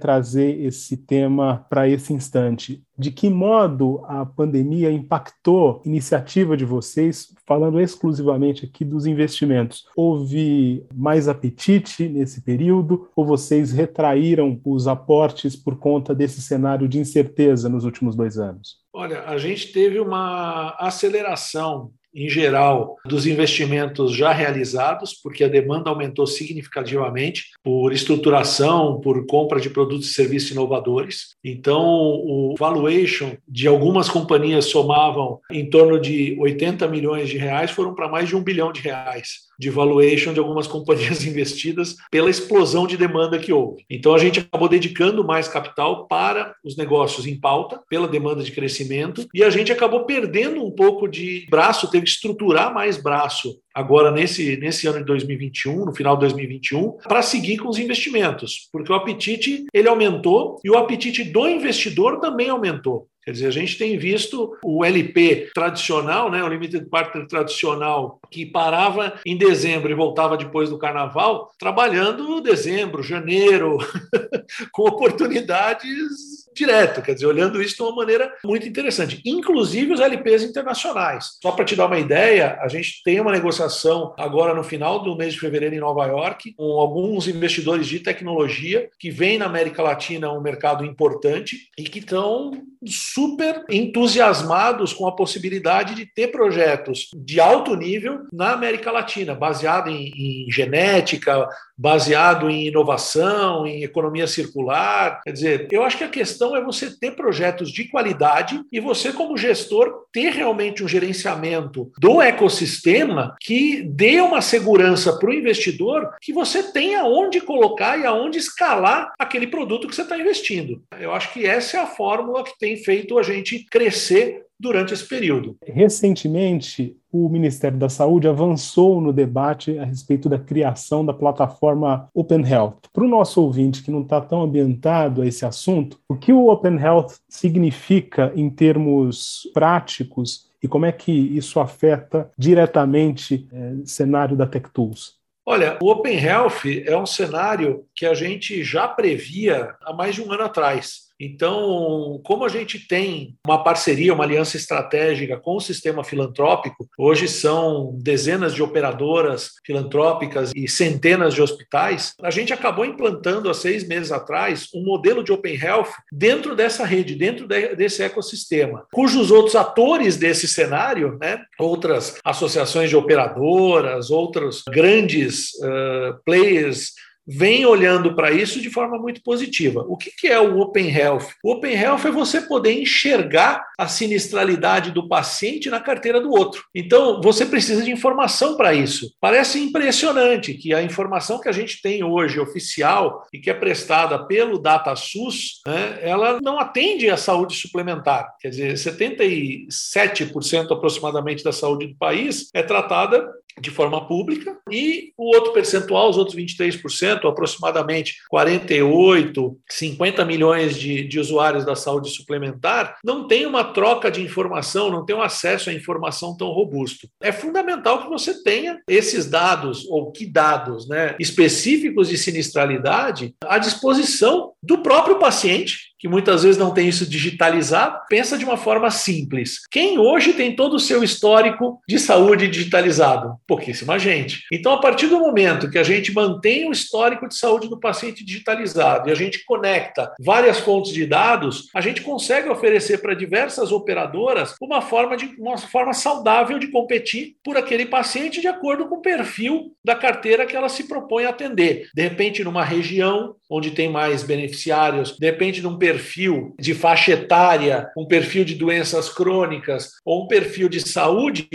trazer 0.48 0.64
esse 0.64 0.96
tema 0.96 1.66
para 1.68 1.88
esse 1.88 2.12
instante. 2.12 2.82
De 2.96 3.10
que 3.10 3.28
modo 3.30 4.02
a 4.06 4.26
pandemia 4.26 4.90
impactou 4.90 5.82
a 5.84 5.88
iniciativa 5.88 6.56
de 6.56 6.64
vocês, 6.64 7.32
falando 7.46 7.80
exclusivamente 7.80 8.64
aqui 8.64 8.84
dos 8.84 9.06
investimentos? 9.06 9.84
Houve 9.96 10.84
mais 10.94 11.28
apetite 11.28 12.08
nesse 12.08 12.40
período 12.42 13.08
ou 13.14 13.24
vocês 13.24 13.70
retraíram 13.72 14.60
os 14.64 14.88
aportes 14.88 15.54
por 15.54 15.76
conta 15.76 16.14
desse 16.14 16.42
cenário 16.42 16.88
de 16.88 16.98
incerteza 16.98 17.68
nos 17.68 17.84
últimos 17.84 18.16
dois 18.16 18.38
anos? 18.38 18.78
Olha, 18.92 19.22
a 19.24 19.38
gente 19.38 19.72
teve 19.72 20.00
uma 20.00 20.74
aceleração 20.78 21.92
em 22.14 22.28
geral, 22.28 22.96
dos 23.04 23.26
investimentos 23.26 24.12
já 24.12 24.32
realizados, 24.32 25.14
porque 25.14 25.44
a 25.44 25.48
demanda 25.48 25.90
aumentou 25.90 26.26
significativamente 26.26 27.44
por 27.62 27.92
estruturação, 27.92 29.00
por 29.00 29.26
compra 29.26 29.60
de 29.60 29.70
produtos 29.70 30.10
e 30.10 30.14
serviços 30.14 30.50
inovadores. 30.50 31.36
Então, 31.44 31.82
o 31.82 32.54
valuation 32.58 33.36
de 33.46 33.68
algumas 33.68 34.08
companhias 34.08 34.66
somavam 34.66 35.40
em 35.50 35.68
torno 35.68 36.00
de 36.00 36.36
80 36.40 36.86
milhões 36.88 37.28
de 37.28 37.38
reais, 37.38 37.70
foram 37.70 37.94
para 37.94 38.08
mais 38.08 38.28
de 38.28 38.36
um 38.36 38.42
bilhão 38.42 38.72
de 38.72 38.80
reais 38.80 39.48
de 39.58 39.70
valuation 39.70 40.32
de 40.32 40.38
algumas 40.38 40.66
companhias 40.68 41.26
investidas 41.26 41.96
pela 42.10 42.30
explosão 42.30 42.86
de 42.86 42.96
demanda 42.96 43.38
que 43.38 43.52
houve. 43.52 43.84
Então 43.90 44.14
a 44.14 44.18
gente 44.18 44.40
acabou 44.40 44.68
dedicando 44.68 45.24
mais 45.24 45.48
capital 45.48 46.06
para 46.06 46.54
os 46.64 46.76
negócios 46.76 47.26
em 47.26 47.38
pauta, 47.38 47.80
pela 47.88 48.06
demanda 48.06 48.42
de 48.42 48.52
crescimento, 48.52 49.26
e 49.34 49.42
a 49.42 49.50
gente 49.50 49.72
acabou 49.72 50.04
perdendo 50.04 50.64
um 50.64 50.70
pouco 50.70 51.08
de 51.08 51.46
braço, 51.50 51.90
teve 51.98 52.04
que 52.04 52.10
estruturar 52.10 52.72
mais 52.72 52.96
braço 52.96 53.60
agora 53.74 54.10
nesse, 54.10 54.56
nesse 54.56 54.86
ano 54.86 54.98
de 54.98 55.04
2021, 55.04 55.84
no 55.84 55.94
final 55.94 56.16
de 56.16 56.20
2021, 56.20 56.98
para 57.08 57.22
seguir 57.22 57.58
com 57.58 57.68
os 57.68 57.78
investimentos, 57.78 58.68
porque 58.72 58.92
o 58.92 58.94
apetite 58.94 59.66
ele 59.72 59.88
aumentou 59.88 60.60
e 60.64 60.70
o 60.70 60.76
apetite 60.76 61.24
do 61.24 61.48
investidor 61.48 62.20
também 62.20 62.48
aumentou. 62.48 63.08
Quer 63.24 63.32
dizer, 63.32 63.46
a 63.48 63.50
gente 63.50 63.76
tem 63.76 63.98
visto 63.98 64.56
o 64.64 64.82
LP 64.82 65.50
tradicional, 65.54 66.30
né, 66.30 66.42
o 66.42 66.48
Limited 66.48 66.88
Partner 66.88 67.26
tradicional, 67.26 68.18
que 68.30 68.46
parava 68.46 69.20
em 69.26 69.36
dezembro 69.36 69.90
e 69.90 69.94
voltava 69.94 70.36
depois 70.36 70.70
do 70.70 70.78
carnaval, 70.78 71.50
trabalhando 71.58 72.40
dezembro, 72.40 73.02
janeiro, 73.02 73.76
com 74.72 74.82
oportunidades 74.88 76.37
direto, 76.58 77.02
quer 77.02 77.14
dizer, 77.14 77.26
olhando 77.26 77.62
isso 77.62 77.76
de 77.76 77.82
uma 77.82 77.94
maneira 77.94 78.32
muito 78.44 78.66
interessante, 78.66 79.20
inclusive 79.24 79.92
os 79.92 80.00
LPs 80.00 80.42
internacionais. 80.42 81.38
Só 81.42 81.52
para 81.52 81.64
te 81.64 81.76
dar 81.76 81.86
uma 81.86 81.98
ideia, 81.98 82.58
a 82.60 82.68
gente 82.68 83.02
tem 83.04 83.20
uma 83.20 83.32
negociação 83.32 84.14
agora 84.18 84.54
no 84.54 84.62
final 84.62 85.02
do 85.02 85.16
mês 85.16 85.34
de 85.34 85.40
fevereiro 85.40 85.74
em 85.74 85.80
Nova 85.80 86.06
York, 86.06 86.54
com 86.54 86.78
alguns 86.78 87.28
investidores 87.28 87.86
de 87.86 88.00
tecnologia 88.00 88.88
que 88.98 89.10
vêm 89.10 89.38
na 89.38 89.46
América 89.46 89.82
Latina 89.82 90.32
um 90.32 90.40
mercado 90.40 90.84
importante 90.84 91.68
e 91.76 91.84
que 91.84 91.98
estão 91.98 92.52
super 92.86 93.64
entusiasmados 93.68 94.92
com 94.92 95.06
a 95.06 95.14
possibilidade 95.14 95.94
de 95.94 96.06
ter 96.06 96.28
projetos 96.28 97.08
de 97.14 97.40
alto 97.40 97.74
nível 97.74 98.20
na 98.32 98.52
América 98.52 98.92
Latina, 98.92 99.34
baseado 99.34 99.90
em, 99.90 100.46
em 100.46 100.50
genética, 100.50 101.48
baseado 101.78 102.50
em 102.50 102.66
inovação, 102.66 103.66
em 103.66 103.84
economia 103.84 104.26
circular. 104.26 105.20
Quer 105.22 105.32
dizer, 105.32 105.68
eu 105.70 105.82
acho 105.84 105.96
que 105.96 106.04
a 106.04 106.08
questão 106.08 106.56
é 106.56 106.62
você 106.62 106.90
ter 106.98 107.12
projetos 107.12 107.70
de 107.70 107.84
qualidade 107.84 108.60
e 108.72 108.80
você, 108.80 109.12
como 109.12 109.36
gestor, 109.36 110.06
ter 110.12 110.32
realmente 110.32 110.82
um 110.82 110.88
gerenciamento 110.88 111.90
do 111.98 112.20
ecossistema 112.20 113.36
que 113.40 113.82
dê 113.82 114.20
uma 114.20 114.40
segurança 114.40 115.16
para 115.16 115.30
o 115.30 115.34
investidor 115.34 116.10
que 116.20 116.32
você 116.32 116.72
tenha 116.72 117.04
onde 117.04 117.40
colocar 117.40 117.98
e 117.98 118.04
aonde 118.04 118.38
escalar 118.38 119.12
aquele 119.18 119.46
produto 119.46 119.86
que 119.86 119.94
você 119.94 120.02
está 120.02 120.18
investindo. 120.18 120.82
Eu 120.98 121.12
acho 121.12 121.32
que 121.32 121.46
essa 121.46 121.76
é 121.76 121.80
a 121.80 121.86
fórmula 121.86 122.42
que 122.42 122.58
tem 122.58 122.76
feito 122.76 123.18
a 123.18 123.22
gente 123.22 123.64
crescer 123.70 124.47
durante 124.58 124.92
esse 124.92 125.06
período. 125.06 125.56
Recentemente, 125.64 126.96
o 127.12 127.28
Ministério 127.28 127.78
da 127.78 127.88
Saúde 127.88 128.28
avançou 128.28 129.00
no 129.00 129.12
debate 129.12 129.78
a 129.78 129.84
respeito 129.84 130.28
da 130.28 130.38
criação 130.38 131.04
da 131.04 131.12
plataforma 131.12 132.08
Open 132.12 132.46
Health. 132.46 132.78
Para 132.92 133.04
o 133.04 133.08
nosso 133.08 133.42
ouvinte 133.42 133.82
que 133.82 133.90
não 133.90 134.02
está 134.02 134.20
tão 134.20 134.42
ambientado 134.42 135.22
a 135.22 135.26
esse 135.26 135.46
assunto, 135.46 135.98
o 136.08 136.16
que 136.16 136.32
o 136.32 136.48
Open 136.48 136.76
Health 136.76 137.14
significa 137.28 138.32
em 138.34 138.50
termos 138.50 139.48
práticos 139.54 140.48
e 140.62 140.66
como 140.66 140.86
é 140.86 140.92
que 140.92 141.12
isso 141.12 141.60
afeta 141.60 142.30
diretamente 142.36 143.48
é, 143.52 143.72
o 143.74 143.86
cenário 143.86 144.36
da 144.36 144.46
Tech 144.46 144.68
Tools? 144.72 145.16
Olha, 145.46 145.78
o 145.80 145.90
Open 145.90 146.18
Health 146.18 146.66
é 146.84 146.96
um 146.96 147.06
cenário 147.06 147.86
que 147.94 148.04
a 148.04 148.12
gente 148.12 148.62
já 148.62 148.86
previa 148.86 149.74
há 149.80 149.94
mais 149.94 150.14
de 150.14 150.20
um 150.20 150.30
ano 150.30 150.42
atrás. 150.42 151.07
Então, 151.20 152.20
como 152.24 152.44
a 152.44 152.48
gente 152.48 152.86
tem 152.86 153.36
uma 153.44 153.64
parceria, 153.64 154.14
uma 154.14 154.24
aliança 154.24 154.56
estratégica 154.56 155.36
com 155.36 155.56
o 155.56 155.60
sistema 155.60 156.04
filantrópico, 156.04 156.88
hoje 156.96 157.26
são 157.26 157.96
dezenas 158.00 158.54
de 158.54 158.62
operadoras 158.62 159.52
filantrópicas 159.66 160.52
e 160.54 160.68
centenas 160.68 161.34
de 161.34 161.42
hospitais, 161.42 162.14
a 162.22 162.30
gente 162.30 162.52
acabou 162.52 162.84
implantando 162.84 163.50
há 163.50 163.54
seis 163.54 163.86
meses 163.86 164.12
atrás 164.12 164.68
um 164.74 164.84
modelo 164.84 165.24
de 165.24 165.32
Open 165.32 165.56
Health 165.56 165.90
dentro 166.12 166.54
dessa 166.54 166.84
rede, 166.84 167.14
dentro 167.14 167.46
desse 167.48 168.02
ecossistema, 168.02 168.86
cujos 168.92 169.30
outros 169.30 169.56
atores 169.56 170.16
desse 170.16 170.46
cenário, 170.46 171.18
né, 171.20 171.40
outras 171.58 172.18
associações 172.24 172.90
de 172.90 172.96
operadoras, 172.96 174.10
outros 174.10 174.62
grandes 174.68 175.50
uh, 175.54 176.22
players 176.24 176.92
vem 177.28 177.66
olhando 177.66 178.14
para 178.14 178.30
isso 178.30 178.60
de 178.60 178.70
forma 178.70 178.98
muito 178.98 179.22
positiva. 179.22 179.84
O 179.86 179.96
que, 179.96 180.10
que 180.10 180.28
é 180.28 180.40
o 180.40 180.58
Open 180.60 180.88
Health? 180.90 181.26
O 181.44 181.52
Open 181.52 181.74
Health 181.74 182.06
é 182.06 182.10
você 182.10 182.40
poder 182.40 182.80
enxergar 182.80 183.62
a 183.78 183.86
sinistralidade 183.86 184.90
do 184.92 185.06
paciente 185.06 185.68
na 185.68 185.78
carteira 185.78 186.20
do 186.20 186.30
outro. 186.30 186.64
Então, 186.74 187.20
você 187.20 187.44
precisa 187.44 187.82
de 187.82 187.90
informação 187.90 188.56
para 188.56 188.72
isso. 188.72 189.12
Parece 189.20 189.60
impressionante 189.60 190.54
que 190.54 190.72
a 190.72 190.82
informação 190.82 191.38
que 191.38 191.48
a 191.48 191.52
gente 191.52 191.82
tem 191.82 192.02
hoje, 192.02 192.40
oficial, 192.40 193.26
e 193.32 193.38
que 193.38 193.50
é 193.50 193.54
prestada 193.54 194.26
pelo 194.26 194.58
DataSUS, 194.58 195.60
né, 195.66 195.98
ela 196.00 196.38
não 196.42 196.58
atende 196.58 197.10
à 197.10 197.16
saúde 197.16 197.54
suplementar. 197.54 198.34
Quer 198.40 198.48
dizer, 198.50 198.74
77% 198.74 200.72
aproximadamente 200.72 201.44
da 201.44 201.52
saúde 201.52 201.88
do 201.88 201.96
país 201.96 202.48
é 202.54 202.62
tratada 202.62 203.28
de 203.60 203.70
forma 203.70 204.06
pública 204.06 204.56
e 204.70 205.12
o 205.16 205.34
outro 205.34 205.52
percentual, 205.52 206.08
os 206.08 206.16
outros 206.16 206.36
23%, 206.36 207.17
aproximadamente 207.26 208.16
48, 208.28 209.58
50 209.68 210.24
milhões 210.24 210.76
de, 210.76 211.04
de 211.04 211.18
usuários 211.18 211.64
da 211.64 211.74
saúde 211.74 212.10
suplementar, 212.10 212.96
não 213.02 213.26
tem 213.26 213.46
uma 213.46 213.64
troca 213.64 214.10
de 214.10 214.22
informação, 214.22 214.90
não 214.90 215.04
tem 215.04 215.16
um 215.16 215.22
acesso 215.22 215.70
à 215.70 215.72
informação 215.72 216.36
tão 216.36 216.48
robusto. 216.48 217.08
É 217.20 217.32
fundamental 217.32 218.02
que 218.02 218.08
você 218.08 218.42
tenha 218.42 218.78
esses 218.86 219.28
dados, 219.28 219.86
ou 219.88 220.12
que 220.12 220.26
dados 220.26 220.88
né, 220.88 221.16
específicos 221.18 222.08
de 222.08 222.18
sinistralidade, 222.18 223.34
à 223.44 223.58
disposição 223.58 224.52
do 224.62 224.78
próprio 224.78 225.18
paciente 225.18 225.88
que 225.98 226.08
muitas 226.08 226.42
vezes 226.42 226.58
não 226.58 226.72
tem 226.72 226.88
isso 226.88 227.08
digitalizado, 227.08 228.00
pensa 228.08 228.38
de 228.38 228.44
uma 228.44 228.56
forma 228.56 228.90
simples. 228.90 229.60
Quem 229.70 229.98
hoje 229.98 230.32
tem 230.32 230.54
todo 230.54 230.74
o 230.74 230.80
seu 230.80 231.02
histórico 231.02 231.80
de 231.88 231.98
saúde 231.98 232.48
digitalizado? 232.48 233.36
Pouquíssima 233.46 233.98
gente. 233.98 234.44
Então, 234.52 234.72
a 234.72 234.80
partir 234.80 235.08
do 235.08 235.18
momento 235.18 235.70
que 235.70 235.78
a 235.78 235.82
gente 235.82 236.12
mantém 236.12 236.68
o 236.68 236.72
histórico 236.72 237.28
de 237.28 237.36
saúde 237.36 237.68
do 237.68 237.80
paciente 237.80 238.24
digitalizado 238.24 239.08
e 239.08 239.12
a 239.12 239.14
gente 239.14 239.44
conecta 239.44 240.12
várias 240.20 240.58
fontes 240.60 240.92
de 240.92 241.06
dados, 241.06 241.68
a 241.74 241.80
gente 241.80 242.02
consegue 242.02 242.48
oferecer 242.48 242.98
para 242.98 243.14
diversas 243.14 243.72
operadoras 243.72 244.54
uma 244.60 244.80
forma, 244.80 245.16
de, 245.16 245.34
uma 245.38 245.58
forma 245.58 245.92
saudável 245.92 246.58
de 246.58 246.68
competir 246.68 247.36
por 247.42 247.56
aquele 247.56 247.86
paciente 247.86 248.40
de 248.40 248.46
acordo 248.46 248.88
com 248.88 248.96
o 248.96 249.02
perfil 249.02 249.72
da 249.84 249.94
carteira 249.94 250.46
que 250.46 250.56
ela 250.56 250.68
se 250.68 250.84
propõe 250.84 251.24
a 251.24 251.30
atender. 251.30 251.88
De 251.94 252.02
repente, 252.02 252.44
numa 252.44 252.64
região 252.64 253.34
onde 253.48 253.70
tem 253.70 253.88
mais 253.90 254.22
beneficiários, 254.22 255.16
de 255.18 255.26
repente, 255.26 255.62
num 255.62 255.78
perfil 255.78 256.54
de 256.58 256.74
faixa 256.74 257.12
etária, 257.12 257.90
um 257.96 258.06
perfil 258.06 258.44
de 258.44 258.54
doenças 258.54 259.08
crônicas 259.08 259.92
ou 260.04 260.24
um 260.24 260.28
perfil 260.28 260.68
de 260.68 260.80
saúde 260.80 261.48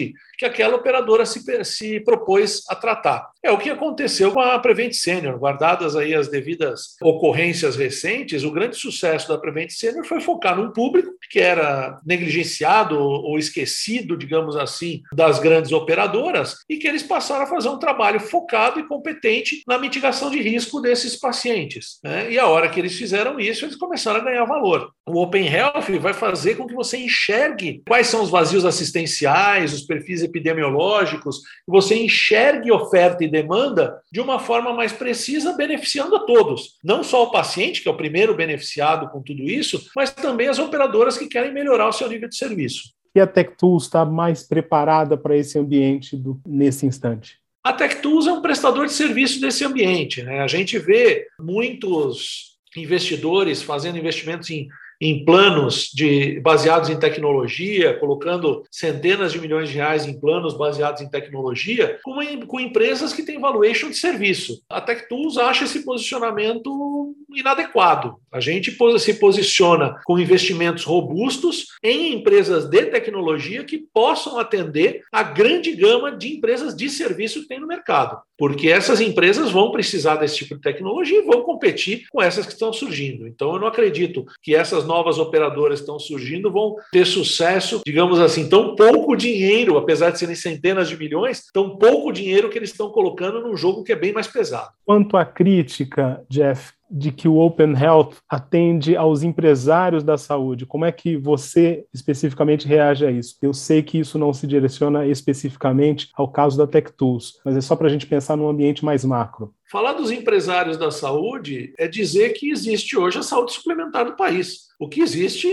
que 0.44 0.48
aquela 0.48 0.76
operadora 0.76 1.26
se, 1.26 1.42
se 1.64 2.00
propôs 2.02 2.64
a 2.70 2.76
tratar. 2.76 3.30
É 3.42 3.50
o 3.52 3.58
que 3.58 3.70
aconteceu 3.70 4.32
com 4.32 4.42
a 4.42 4.60
Prevent 4.60 4.92
Senior, 4.94 5.38
guardadas 5.38 5.96
aí 5.96 6.14
as 6.14 6.28
devidas 6.28 6.96
ocorrências 7.02 7.78
recentes, 7.78 8.44
o 8.44 8.52
grande 8.52 8.76
sucesso 8.76 9.30
da 9.30 9.38
Prevent 9.38 9.70
Senior 9.70 10.06
foi 10.06 10.20
focar 10.20 10.58
num 10.58 10.72
público 10.72 11.14
que 11.30 11.40
era 11.40 12.00
negligenciado 12.06 13.00
ou 13.00 13.40
esquecido, 13.40 14.18
digamos 14.18 14.58
assim, 14.58 15.02
das 15.14 15.40
grandes 15.40 15.72
operadoras 15.72 16.58
e 16.70 16.78
que 16.78 16.88
eles 16.88 17.04
passaram 17.04 17.44
a 17.46 17.48
fazer 17.48 17.70
um 17.70 17.80
trabalho 17.80 18.20
focado 18.20 18.80
e 18.80 18.88
competente 18.88 19.64
na 19.66 19.78
mitigação 19.78 20.30
de 20.30 20.42
risco 20.42 20.82
desses 20.82 21.16
pacientes. 21.18 22.00
Né? 22.04 22.32
E 22.32 22.40
a 22.40 22.48
hora 22.48 22.68
que 22.70 22.80
eles 22.80 22.98
fizeram 22.98 23.40
isso, 23.40 23.66
eles 23.66 23.76
começaram 23.76 24.20
a 24.20 24.24
ganhar 24.24 24.46
valor. 24.46 24.92
O 25.06 25.22
Open 25.22 25.46
Health 25.46 26.00
vai 26.00 26.14
fazer 26.14 26.56
com 26.56 26.66
que 26.66 26.74
você 26.74 26.98
enxergue 26.98 27.84
quais 27.86 28.08
são 28.08 28.24
os 28.24 28.30
vazios 28.30 28.64
assistenciais, 28.64 29.74
os 29.74 29.82
perfis 29.82 30.24
epidemiológicos, 30.24 31.40
que 31.40 31.72
você 31.72 31.96
enxergue 31.96 32.72
oferta 32.72 33.22
e 33.22 33.28
demanda 33.28 34.00
de 34.10 34.22
uma 34.22 34.40
forma 34.40 34.74
mais 34.74 34.94
precisa, 34.94 35.58
beneficiando 35.58 36.16
a 36.16 36.20
todos. 36.20 36.78
Não 36.82 37.04
só 37.04 37.24
o 37.24 37.32
paciente, 37.32 37.82
que 37.82 37.90
é 37.90 37.92
o 37.92 37.98
primeiro 37.98 38.34
beneficiado 38.34 39.10
com 39.10 39.22
tudo 39.22 39.44
isso, 39.44 39.90
mas 39.94 40.10
também 40.10 40.48
as 40.48 40.58
operadoras 40.58 41.18
que 41.18 41.28
querem 41.28 41.54
melhorar 41.54 41.90
o 41.90 41.94
seu 41.94 42.08
nível 42.08 42.30
de 42.30 42.38
serviço. 42.38 42.94
E 43.14 43.20
a 43.20 43.28
TechTools 43.28 43.84
está 43.84 44.06
mais 44.06 44.44
preparada 44.44 45.18
para 45.18 45.36
esse 45.36 45.60
ambiente 45.60 46.16
do, 46.16 46.40
nesse 46.48 46.86
instante? 46.86 47.38
A 47.62 47.74
TechTools 47.74 48.26
é 48.26 48.32
um 48.32 48.42
prestador 48.42 48.86
de 48.86 48.94
serviço 48.94 49.42
desse 49.42 49.66
ambiente. 49.66 50.24
Né? 50.24 50.40
A 50.40 50.48
gente 50.48 50.80
vê 50.80 51.28
muitos 51.38 52.54
investidores 52.76 53.62
fazendo 53.62 53.98
investimentos 53.98 54.50
em 54.50 54.68
em 55.00 55.24
planos 55.26 55.90
de, 55.94 56.40
baseados 56.40 56.90
em 56.90 57.00
tecnologia, 57.00 57.94
colocando 58.00 58.64
centenas 58.72 59.32
de 59.32 59.40
milhões 59.40 59.70
de 59.70 59.76
reais 59.76 60.06
em 60.06 60.20
planos 60.20 60.58
baseados 60.58 61.02
em 61.02 61.10
tecnologia, 61.10 62.00
com, 62.04 62.16
com 62.46 62.60
empresas 62.60 63.14
que 63.14 63.24
têm 63.24 63.40
valuation 63.40 63.90
de 63.90 63.98
serviço. 63.98 64.62
A 64.70 64.82
TechTools 64.82 65.38
acha 65.38 65.66
esse 65.66 65.84
posicionamento 65.84 67.16
inadequado. 67.34 68.16
A 68.32 68.40
gente 68.40 68.76
se 69.00 69.14
posiciona 69.16 70.00
com 70.06 70.20
investimentos 70.20 70.84
robustos 70.84 71.68
em 71.84 72.14
empresas 72.14 72.66
de 72.66 72.86
tecnologia 72.86 73.64
que 73.64 73.78
possam 73.78 74.40
atender 74.40 75.02
a 75.12 75.24
grande 75.24 75.74
gama 75.76 76.12
de 76.12 76.36
empresas 76.36 76.76
de 76.76 76.90
serviço 76.90 77.42
que 77.42 77.48
tem 77.48 77.60
no 77.60 77.68
mercado. 77.68 78.20
Porque 78.38 78.70
essas 78.70 79.00
empresas 79.00 79.52
vão 79.52 79.72
precisar 79.72 80.16
desse 80.16 80.38
tipo 80.38 80.56
de 80.56 80.62
tecnologia 80.62 81.20
e 81.20 81.26
vão 81.26 81.44
competir 81.44 82.06
com 82.10 82.22
essas 82.22 82.46
que 82.46 82.54
estão 82.54 82.74
surgindo. 82.74 83.28
Então, 83.28 83.54
eu 83.54 83.60
não 83.60 83.68
acredito 83.68 84.26
que 84.42 84.56
essas 84.56 84.83
novas 84.86 85.18
operadoras 85.18 85.80
estão 85.80 86.00
surgindo 86.00 86.52
vão 86.52 86.76
ter 86.92 87.06
sucesso, 87.06 87.82
digamos 87.86 88.20
assim, 88.20 88.48
tão 88.48 88.76
pouco 88.76 89.16
dinheiro, 89.16 89.78
apesar 89.78 90.12
de 90.12 90.20
serem 90.20 90.36
centenas 90.36 90.88
de 90.90 90.98
milhões, 90.98 91.44
tão 91.54 91.78
pouco 91.78 92.12
dinheiro 92.12 92.50
que 92.50 92.58
eles 92.58 92.72
estão 92.72 92.90
colocando 92.90 93.42
num 93.42 93.56
jogo 93.56 93.84
que 93.84 93.92
é 93.92 93.96
bem 93.96 94.14
mais 94.14 94.28
pesado. 94.28 94.70
Quanto 94.86 95.18
à 95.18 95.26
crítica, 95.26 96.24
Jeff, 96.30 96.74
de 96.96 97.12
que 97.12 97.28
o 97.28 97.40
Open 97.40 97.74
Health 97.74 98.18
atende 98.30 98.96
aos 98.96 99.24
empresários 99.24 100.04
da 100.04 100.16
saúde. 100.16 100.66
Como 100.66 100.86
é 100.86 100.92
que 100.92 101.18
você 101.18 101.86
especificamente 101.92 102.68
reage 102.68 103.04
a 103.04 103.10
isso? 103.10 103.36
Eu 103.42 103.52
sei 103.52 103.82
que 103.82 103.98
isso 103.98 104.20
não 104.20 104.32
se 104.32 104.46
direciona 104.46 105.08
especificamente 105.08 106.10
ao 106.14 106.32
caso 106.32 106.56
da 106.56 106.68
Tech 106.68 106.92
Tools, 106.94 107.40
mas 107.44 107.58
é 107.58 107.62
só 107.62 107.76
para 107.76 107.88
a 107.88 107.90
gente 107.90 108.06
pensar 108.06 108.38
num 108.38 108.48
ambiente 108.48 108.86
mais 108.86 109.04
macro. 109.04 109.52
Falar 109.74 109.94
dos 109.94 110.12
empresários 110.12 110.78
da 110.78 110.92
saúde 110.92 111.74
é 111.80 111.88
dizer 111.88 112.34
que 112.34 112.52
existe 112.52 112.96
hoje 112.96 113.18
a 113.18 113.24
saúde 113.24 113.54
suplementar 113.54 114.06
no 114.06 114.16
país. 114.16 114.68
O 114.78 114.88
que 114.88 115.02
existe 115.02 115.48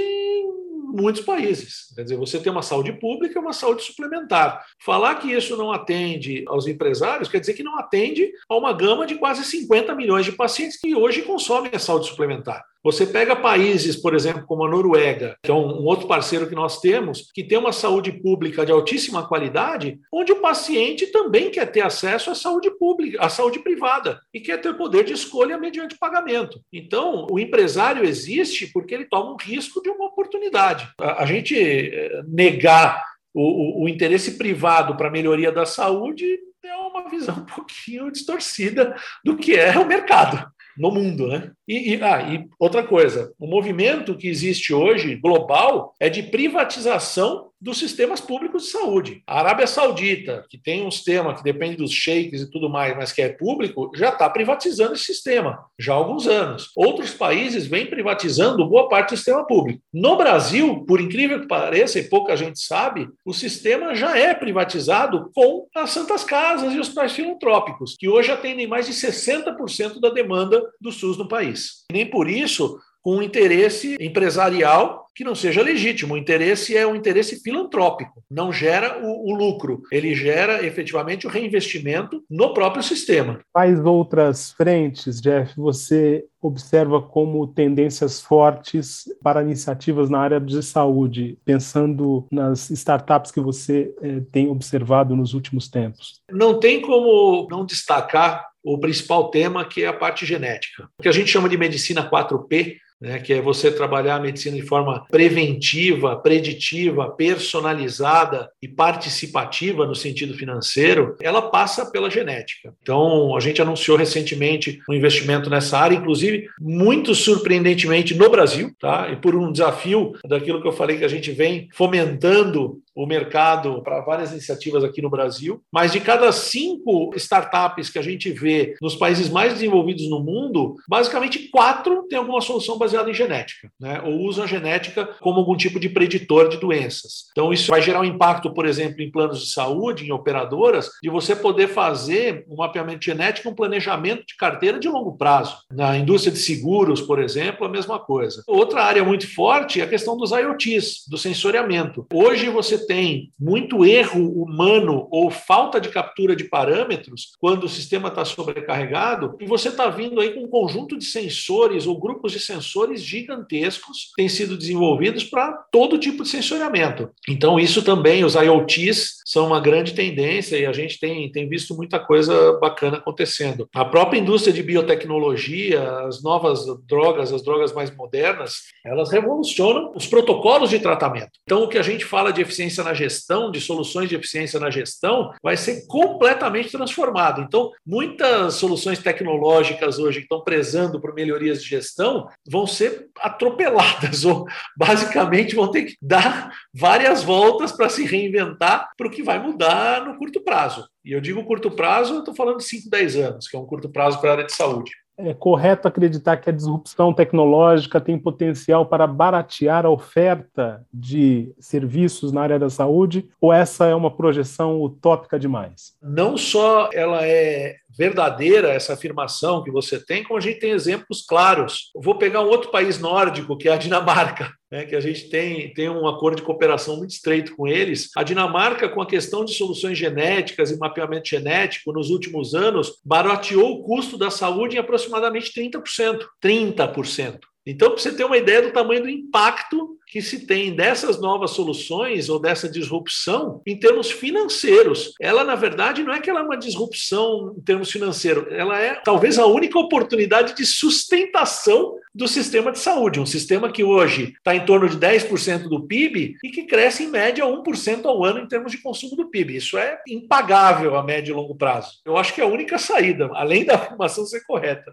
muitos 0.93 1.23
países. 1.23 1.87
Quer 1.95 2.03
dizer, 2.03 2.17
você 2.19 2.39
tem 2.39 2.53
uma 2.53 2.61
saúde 2.61 2.93
pública 2.93 3.39
e 3.39 3.43
uma 3.43 3.55
saúde 3.55 3.83
suplementar. 3.83 4.63
Falar 4.85 5.15
que 5.15 5.33
isso 5.33 5.57
não 5.57 5.73
atende 5.73 6.45
aos 6.47 6.67
empresários 6.67 7.31
quer 7.31 7.41
dizer 7.41 7.55
que 7.55 7.63
não 7.63 7.79
atende 7.79 8.31
a 8.47 8.57
uma 8.57 8.75
gama 8.75 9.07
de 9.07 9.15
quase 9.15 9.43
50 9.43 9.95
milhões 9.95 10.27
de 10.27 10.33
pacientes 10.33 10.79
que 10.79 10.95
hoje 10.95 11.23
consomem 11.23 11.71
a 11.75 11.79
saúde 11.79 12.09
suplementar. 12.09 12.63
Você 12.83 13.07
pega 13.07 13.37
países, 13.37 13.95
por 13.95 14.15
exemplo, 14.15 14.45
como 14.47 14.65
a 14.65 14.69
Noruega, 14.69 15.37
que 15.43 15.51
é 15.51 15.55
um, 15.55 15.83
um, 15.83 15.85
outro 15.85 16.09
parceiro 16.09 16.49
que 16.49 16.55
nós 16.55 16.81
temos, 16.81 17.31
que 17.35 17.45
tem 17.45 17.59
uma 17.59 17.73
saúde 17.73 18.11
pública 18.11 18.65
de 18.65 18.73
altíssima 18.73 19.27
qualidade, 19.27 19.99
onde 20.11 20.33
o 20.33 20.41
paciente 20.41 21.07
também 21.09 21.51
quer 21.51 21.71
ter 21.71 21.83
acesso 21.83 22.31
à 22.31 22.35
saúde 22.35 22.71
pública, 22.79 23.19
à 23.21 23.29
saúde 23.29 23.59
privada, 23.59 24.19
e 24.33 24.41
quer 24.41 24.59
ter 24.63 24.75
poder 24.75 25.05
de 25.05 25.13
escolha 25.13 25.59
mediante 25.59 25.99
pagamento. 25.99 26.61
Então, 26.73 27.27
o 27.31 27.39
empresário 27.39 28.03
existe 28.03 28.67
porque 28.73 28.95
ele 28.95 29.05
toma 29.05 29.33
um 29.33 29.37
risco 29.37 29.83
de 29.83 29.91
uma 29.91 30.07
oportunidade. 30.07 30.89
A, 30.99 31.23
a 31.23 31.27
gente 31.27 31.55
eh, 31.59 32.23
negar 32.27 33.05
o, 33.35 33.83
o, 33.83 33.85
o 33.85 33.89
interesse 33.89 34.39
privado 34.39 34.97
para 34.97 35.09
a 35.09 35.13
melhoria 35.13 35.53
da 35.53 35.67
saúde 35.67 36.27
é 36.65 36.77
uma 36.77 37.09
visão 37.11 37.37
um 37.41 37.45
pouquinho 37.45 38.11
distorcida 38.11 38.97
do 39.23 39.37
que 39.37 39.55
é 39.55 39.79
o 39.79 39.87
mercado 39.87 40.51
no 40.81 40.91
mundo, 40.91 41.27
né? 41.29 41.53
E, 41.69 41.95
e, 41.95 42.03
ah, 42.03 42.23
e 42.23 42.49
outra 42.59 42.83
coisa, 42.83 43.35
o 43.39 43.47
movimento 43.47 44.17
que 44.17 44.27
existe 44.27 44.73
hoje, 44.73 45.15
global, 45.15 45.95
é 46.01 46.09
de 46.09 46.23
privatização 46.23 47.50
dos 47.61 47.79
sistemas 47.79 48.21
públicos 48.21 48.65
de 48.65 48.71
saúde. 48.71 49.23
A 49.27 49.41
Arábia 49.41 49.67
Saudita, 49.67 50.47
que 50.49 50.57
tem 50.57 50.87
um 50.87 50.91
sistema 50.91 51.35
que 51.35 51.45
depende 51.45 51.77
dos 51.77 51.93
sheiks 51.93 52.41
e 52.41 52.51
tudo 52.51 52.71
mais, 52.71 52.97
mas 52.97 53.13
que 53.13 53.21
é 53.21 53.29
público, 53.29 53.91
já 53.95 54.09
está 54.09 54.29
privatizando 54.31 54.95
esse 54.95 55.05
sistema 55.05 55.65
já 55.79 55.93
há 55.93 55.97
alguns 55.97 56.27
anos. 56.27 56.71
Outros 56.75 57.13
países 57.13 57.67
vêm 57.67 57.87
privatizando 57.87 58.69
boa 58.69 58.89
parte 58.89 59.11
do 59.11 59.17
sistema 59.17 59.47
público. 59.47 59.83
No 59.93 60.17
Brasil, 60.17 60.85
por 60.87 61.01
incrível 61.01 61.41
que 61.41 61.49
pareça, 61.49 61.99
e 61.99 62.09
pouca 62.09 62.37
gente 62.37 62.61
sabe, 62.61 63.09
o 63.25 63.35
sistema 63.35 63.95
já 63.95 64.17
é 64.17 64.33
privatizado 64.33 65.31
com 65.35 65.67
as 65.75 65.91
santas 65.91 66.25
casas 66.25 66.73
e 66.75 66.79
os 66.79 66.89
pais 66.89 67.13
filantrópicos, 67.13 67.97
que 67.97 68.09
hoje 68.09 68.31
atendem 68.31 68.67
mais 68.67 68.87
de 68.87 68.93
60% 68.93 70.01
da 70.01 70.11
demanda 70.11 70.63
do 70.81 70.91
SUS 70.91 71.19
no 71.19 71.29
país. 71.29 71.85
Nem 71.93 72.07
por 72.07 72.29
isso 72.29 72.79
com 73.03 73.23
interesse 73.23 73.97
empresarial 74.01 75.07
que 75.21 75.25
não 75.25 75.35
seja 75.35 75.61
legítimo. 75.61 76.15
O 76.15 76.17
interesse 76.17 76.75
é 76.75 76.87
um 76.87 76.97
interesse 76.97 77.43
filantrópico, 77.43 78.25
não 78.31 78.51
gera 78.51 79.05
o, 79.05 79.31
o, 79.31 79.35
lucro, 79.35 79.83
ele 79.93 80.15
gera 80.15 80.65
efetivamente 80.65 81.27
o 81.27 81.31
reinvestimento 81.31 82.25
no 82.31 82.55
próprio 82.55 82.83
sistema. 82.83 83.39
Quais 83.53 83.79
outras 83.85 84.53
frentes, 84.53 85.21
Jeff, 85.21 85.53
você 85.59 86.25
observa 86.41 87.03
como 87.03 87.47
tendências 87.47 88.19
fortes 88.19 89.05
para 89.23 89.43
iniciativas 89.43 90.09
na 90.09 90.21
área 90.21 90.41
de 90.41 90.63
saúde, 90.63 91.37
pensando 91.45 92.27
nas 92.33 92.71
startups 92.71 93.31
que 93.31 93.41
você 93.41 93.95
eh, 94.01 94.23
tem 94.33 94.49
observado 94.49 95.15
nos 95.15 95.35
últimos 95.35 95.69
tempos? 95.69 96.23
Não 96.33 96.59
tem 96.59 96.81
como 96.81 97.47
não 97.51 97.67
destacar 97.67 98.47
o 98.65 98.79
principal 98.79 99.29
tema, 99.31 99.67
que 99.67 99.85
é 99.85 99.87
a 99.87 99.93
parte 99.93 100.25
genética. 100.25 100.89
O 100.99 101.03
que 101.03 101.11
a 101.11 101.13
gente 101.13 101.31
chama 101.31 101.47
de 101.47 101.59
medicina 101.59 102.09
4P, 102.09 102.79
né, 103.01 103.19
que 103.19 103.33
é 103.33 103.41
você 103.41 103.73
trabalhar 103.73 104.17
a 104.17 104.21
medicina 104.21 104.57
de 104.57 104.63
forma 104.63 105.07
preventiva, 105.11 106.17
preditiva, 106.17 107.11
personalizada 107.11 108.51
e 108.63 108.69
participativa 108.69 109.87
no 109.87 109.95
sentido 109.95 110.35
financeiro, 110.35 111.17
ela 111.21 111.43
passa 111.43 111.91
pela 111.91 112.11
genética. 112.11 112.73
Então, 112.83 113.37
a 113.37 113.41
gente 113.41 113.61
anunciou 113.61 113.97
recentemente 113.97 114.81
um 114.89 114.95
investimento 114.95 115.51
nessa 115.51 115.79
área, 115.79 115.97
inclusive 115.97 116.49
muito 116.61 117.15
surpreendentemente 117.15 118.15
no 118.15 118.31
Brasil, 118.31 118.73
tá? 118.79 119.11
E 119.11 119.17
por 119.17 119.35
um 119.35 119.53
desafio 119.53 120.13
daquilo 120.25 120.61
que 120.61 120.69
eu 120.69 120.73
falei 120.73 120.99
que 120.99 121.05
a 121.05 121.09
gente 121.09 121.31
vem 121.33 121.69
fomentando 121.73 122.81
o 122.95 123.07
mercado 123.07 123.83
para 123.83 124.01
várias 124.01 124.33
iniciativas 124.33 124.85
aqui 124.85 125.01
no 125.01 125.11
Brasil. 125.11 125.63
Mas 125.73 125.93
de 125.93 126.01
cada 126.01 126.31
cinco 126.33 127.11
startups 127.17 127.89
que 127.89 127.99
a 127.99 128.03
gente 128.03 128.31
vê 128.31 128.75
nos 128.81 128.97
países 128.97 129.29
mais 129.29 129.55
desenvolvidos 129.55 130.09
no 130.09 130.21
mundo, 130.21 130.77
basicamente 130.89 131.49
quatro 131.51 132.07
têm 132.09 132.19
alguma 132.19 132.41
solução 132.41 132.79
baseada 132.79 133.11
em 133.11 133.15
genética, 133.15 133.71
né? 133.81 134.01
ou 134.05 134.21
usam 134.21 134.45
a 134.45 134.47
genética 134.47 134.90
como 135.21 135.41
algum 135.41 135.57
tipo 135.57 135.79
de 135.79 135.89
preditor 135.89 136.49
de 136.49 136.59
doenças. 136.59 137.27
Então, 137.31 137.53
isso 137.53 137.71
vai 137.71 137.83
gerar 137.83 138.01
um 138.01 138.05
impacto, 138.05 138.53
por 138.53 138.67
exemplo, 138.67 139.03
em 139.03 139.11
planos 139.11 139.41
de 139.41 139.53
saúde, 139.53 140.07
em 140.07 140.13
operadoras, 140.13 140.91
de 141.03 141.09
você 141.09 141.35
poder 141.35 141.69
fazer 141.69 142.45
um 142.49 142.57
mapeamento 142.57 143.05
genético, 143.05 143.49
um 143.49 143.55
planejamento 143.55 144.25
de 144.27 144.37
carteira 144.37 144.79
de 144.79 144.89
longo 144.89 145.17
prazo. 145.17 145.57
Na 145.73 145.97
indústria 145.97 146.33
de 146.33 146.39
seguros, 146.39 147.01
por 147.01 147.21
exemplo, 147.21 147.67
a 147.67 147.69
mesma 147.69 147.99
coisa. 147.99 148.43
Outra 148.47 148.85
área 148.85 149.05
muito 149.05 149.33
forte 149.33 149.81
é 149.81 149.85
a 149.85 149.89
questão 149.89 150.17
dos 150.17 150.31
IoTs, 150.31 151.05
do 151.09 151.19
sensoriamento. 151.19 152.07
Hoje 152.13 152.49
você 152.49 152.87
tem 152.87 153.33
muito 153.39 153.85
erro 153.85 154.43
humano 154.43 155.09
ou 155.11 155.31
falta 155.31 155.81
de 155.81 155.89
captura 155.89 156.35
de 156.35 156.45
parâmetros 156.45 157.33
quando 157.39 157.65
o 157.65 157.69
sistema 157.69 158.09
está 158.09 158.25
sobrecarregado, 158.25 159.37
e 159.41 159.47
você 159.47 159.69
está 159.69 159.89
vindo 159.89 160.21
aí 160.21 160.35
com 160.35 160.45
um 160.45 160.49
conjunto 160.49 160.97
de 160.97 161.05
sensores 161.05 161.87
ou 161.87 161.99
grupos 161.99 162.33
de 162.33 162.41
sensores 162.41 163.03
gigantescos 163.03 164.13
têm 164.17 164.29
sido 164.29 164.57
desenvolvidos 164.81 165.25
para 165.25 165.53
todo 165.71 165.99
tipo 165.99 166.23
de 166.23 166.29
sensoriamento. 166.31 167.11
Então, 167.29 167.61
isso 167.61 167.83
também, 167.83 168.25
os 168.25 168.35
IoTs 168.35 169.21
são 169.27 169.47
uma 169.47 169.61
grande 169.61 169.93
tendência 169.93 170.57
e 170.57 170.65
a 170.65 170.73
gente 170.73 170.99
tem, 170.99 171.31
tem 171.31 171.49
visto 171.49 171.77
muita 171.77 171.99
coisa 171.99 172.59
bacana 172.59 172.97
acontecendo. 172.97 173.69
A 173.75 173.85
própria 173.85 174.19
indústria 174.19 174.53
de 174.53 174.63
biotecnologia, 174.63 175.83
as 176.07 176.23
novas 176.23 176.65
drogas, 176.87 177.33
as 177.33 177.45
drogas 177.45 177.73
mais 177.73 177.95
modernas, 177.95 178.55
elas 178.85 179.11
revolucionam 179.11 179.93
os 179.95 180.07
protocolos 180.07 180.71
de 180.71 180.79
tratamento. 180.79 181.33
Então, 181.45 181.63
o 181.63 181.69
que 181.69 181.79
a 181.79 181.83
gente 181.83 182.05
fala 182.05 182.33
de 182.33 182.41
eficiência 182.41 182.83
na 182.83 182.95
gestão, 182.95 183.51
de 183.51 183.61
soluções 183.61 184.09
de 184.09 184.17
eficiência 184.17 184.59
na 184.59 184.71
gestão, 184.71 185.33
vai 185.43 185.57
ser 185.57 185.87
completamente 185.87 186.71
transformado. 186.71 187.43
Então, 187.43 187.71
muitas 187.87 188.55
soluções 188.55 188.99
tecnológicas 188.99 189.99
hoje 189.99 190.21
que 190.21 190.25
estão 190.25 190.43
prezando 190.43 191.01
por 191.01 191.15
melhorias 191.15 191.63
de 191.63 191.69
gestão 191.69 192.29
vão 192.49 192.67
ser 192.67 193.09
atropeladas, 193.21 194.25
ou 194.31 194.47
basicamente 194.77 195.55
vão 195.55 195.71
ter 195.71 195.85
que 195.85 195.97
dar 196.01 196.53
várias 196.75 197.23
voltas 197.23 197.73
para 197.73 197.89
se 197.89 198.05
reinventar 198.05 198.91
para 198.97 199.07
o 199.07 199.11
que 199.11 199.23
vai 199.23 199.39
mudar 199.39 200.05
no 200.05 200.17
curto 200.17 200.43
prazo. 200.43 200.89
E 201.05 201.13
eu 201.13 201.21
digo 201.21 201.45
curto 201.45 201.71
prazo, 201.71 202.15
eu 202.15 202.19
estou 202.21 202.35
falando 202.35 202.59
de 202.59 202.65
5, 202.65 202.91
10 202.91 203.17
anos, 203.17 203.49
que 203.49 203.57
é 203.57 203.61
um 203.61 203.67
curto 203.67 203.89
prazo 203.89 204.21
para 204.21 204.31
a 204.31 204.33
área 204.33 204.47
de 204.47 204.55
saúde 204.55 204.91
é 205.27 205.35
correto 205.35 205.87
acreditar 205.87 206.37
que 206.37 206.49
a 206.49 206.53
disrupção 206.53 207.13
tecnológica 207.13 208.01
tem 208.01 208.19
potencial 208.19 208.87
para 208.87 209.07
baratear 209.07 209.85
a 209.85 209.91
oferta 209.91 210.85
de 210.93 211.53
serviços 211.59 212.33
na 212.33 212.43
área 212.43 212.59
da 212.59 212.71
saúde, 212.71 213.29
ou 213.41 213.53
essa 213.53 213.87
é 213.87 213.95
uma 213.95 214.11
projeção 214.11 214.81
utópica 214.83 215.39
demais? 215.39 215.95
Não 216.03 216.37
só 216.37 216.89
ela 216.93 217.27
é 217.27 217.77
verdadeira 217.97 218.69
essa 218.69 218.95
afirmação 218.95 219.63
que 219.63 219.71
você 219.71 219.99
tem, 220.05 220.23
como 220.23 220.39
a 220.39 220.43
gente 220.43 220.59
tem 220.59 220.71
exemplos 220.71 221.25
claros. 221.27 221.91
Eu 221.95 222.03
vou 222.03 222.17
pegar 222.17 222.43
um 222.43 222.49
outro 222.49 222.71
país 222.71 222.99
nórdico, 222.99 223.57
que 223.57 223.69
é 223.69 223.73
a 223.73 223.77
Dinamarca, 223.77 224.53
né, 224.71 224.85
que 224.85 224.95
a 224.95 225.01
gente 225.01 225.29
tem, 225.29 225.73
tem 225.75 225.89
um 225.89 226.07
acordo 226.07 226.37
de 226.37 226.43
cooperação 226.43 226.97
muito 226.97 227.11
estreito 227.11 227.57
com 227.57 227.67
eles. 227.67 228.11
A 228.17 228.23
Dinamarca, 228.23 228.89
com 228.89 229.03
a 229.03 229.07
questão 229.07 229.45
de 229.45 229.55
soluções 229.55 229.99
genéticas 229.99 230.71
e 230.71 230.79
mapeamento 230.79 231.29
genético, 231.29 231.93
nos 231.93 232.11
últimos 232.11 232.55
anos, 232.55 233.01
barateou 233.05 233.73
o 233.73 233.83
custo 233.83 234.17
da 234.17 234.31
saúde 234.31 234.77
em 234.77 234.79
aproximadamente 234.79 235.53
30%. 235.53 236.21
30%. 236.43 237.39
Então, 237.71 237.91
para 237.91 237.99
você 237.99 238.13
ter 238.13 238.25
uma 238.25 238.37
ideia 238.37 238.63
do 238.63 238.73
tamanho 238.73 239.03
do 239.03 239.09
impacto 239.09 239.97
que 240.11 240.21
se 240.21 240.45
tem 240.45 240.75
dessas 240.75 241.21
novas 241.21 241.53
soluções 241.53 242.29
ou 242.29 242.41
dessa 242.41 242.69
disrupção 242.69 243.63
em 243.65 243.79
termos 243.79 244.11
financeiros. 244.11 245.15
Ela, 245.21 245.45
na 245.45 245.55
verdade, 245.55 246.03
não 246.03 246.13
é 246.13 246.21
que 246.21 246.29
ela 246.29 246.41
é 246.41 246.43
uma 246.43 246.59
disrupção 246.59 247.55
em 247.57 247.61
termos 247.61 247.91
financeiros, 247.91 248.47
ela 248.51 248.79
é 248.79 248.95
talvez 248.97 249.39
a 249.39 249.47
única 249.47 249.79
oportunidade 249.79 250.57
de 250.57 250.67
sustentação 250.67 251.97
do 252.13 252.27
sistema 252.27 252.73
de 252.73 252.81
saúde, 252.81 253.21
um 253.21 253.27
sistema 253.27 253.71
que 253.71 253.85
hoje 253.85 254.35
está 254.37 254.53
em 254.53 254.65
torno 254.65 254.89
de 254.89 254.99
10% 254.99 255.69
do 255.69 255.87
PIB 255.87 256.37
e 256.43 256.51
que 256.51 256.65
cresce 256.65 257.05
em 257.05 257.09
média 257.09 257.45
1% 257.45 258.05
ao 258.05 258.25
ano 258.25 258.41
em 258.41 258.49
termos 258.49 258.73
de 258.73 258.79
consumo 258.79 259.15
do 259.15 259.31
PIB. 259.31 259.57
Isso 259.57 259.79
é 259.79 260.01
impagável 260.09 260.97
a 260.97 261.05
médio 261.05 261.33
e 261.33 261.37
longo 261.37 261.55
prazo. 261.55 262.01
Eu 262.05 262.17
acho 262.17 262.35
que 262.35 262.41
é 262.41 262.45
a 262.45 262.49
única 262.49 262.79
saída, 262.79 263.31
além 263.35 263.65
da 263.65 263.77
afirmação 263.79 264.27
ser 264.27 264.41
correta. 264.45 264.93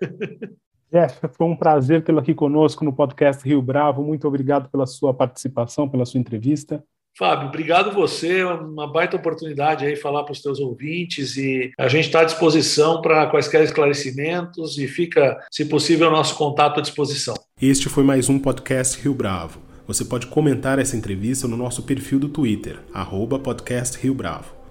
Jeff, 0.94 1.18
foi 1.36 1.46
um 1.48 1.56
prazer 1.56 2.04
tê-lo 2.04 2.20
aqui 2.20 2.32
conosco 2.32 2.84
no 2.84 2.92
podcast 2.92 3.44
Rio 3.44 3.60
Bravo. 3.60 4.04
Muito 4.04 4.28
obrigado 4.28 4.70
pela 4.70 4.86
sua 4.86 5.12
participação, 5.12 5.88
pela 5.88 6.04
sua 6.04 6.20
entrevista. 6.20 6.84
Fábio, 7.18 7.48
obrigado 7.48 7.92
você, 7.92 8.40
é 8.40 8.46
uma 8.46 8.92
baita 8.92 9.16
oportunidade 9.16 9.84
aí 9.84 9.96
falar 9.96 10.22
para 10.22 10.32
os 10.32 10.40
teus 10.40 10.60
ouvintes 10.60 11.36
e 11.36 11.72
a 11.78 11.88
gente 11.88 12.06
está 12.06 12.20
à 12.20 12.24
disposição 12.24 13.00
para 13.00 13.26
quaisquer 13.26 13.62
esclarecimentos 13.62 14.78
e 14.78 14.86
fica, 14.86 15.36
se 15.50 15.64
possível, 15.64 16.10
nosso 16.10 16.36
contato 16.36 16.78
à 16.78 16.80
disposição. 16.80 17.34
Este 17.60 17.88
foi 17.88 18.04
mais 18.04 18.28
um 18.28 18.38
podcast 18.38 19.00
Rio 19.00 19.14
Bravo. 19.14 19.60
Você 19.86 20.04
pode 20.04 20.28
comentar 20.28 20.78
essa 20.78 20.96
entrevista 20.96 21.46
no 21.46 21.56
nosso 21.56 21.82
perfil 21.82 22.20
do 22.20 22.28
Twitter, 22.28 22.80
arroba 22.92 23.38
podcast 23.38 23.98
Rio 24.00 24.14
Bravo 24.14 24.53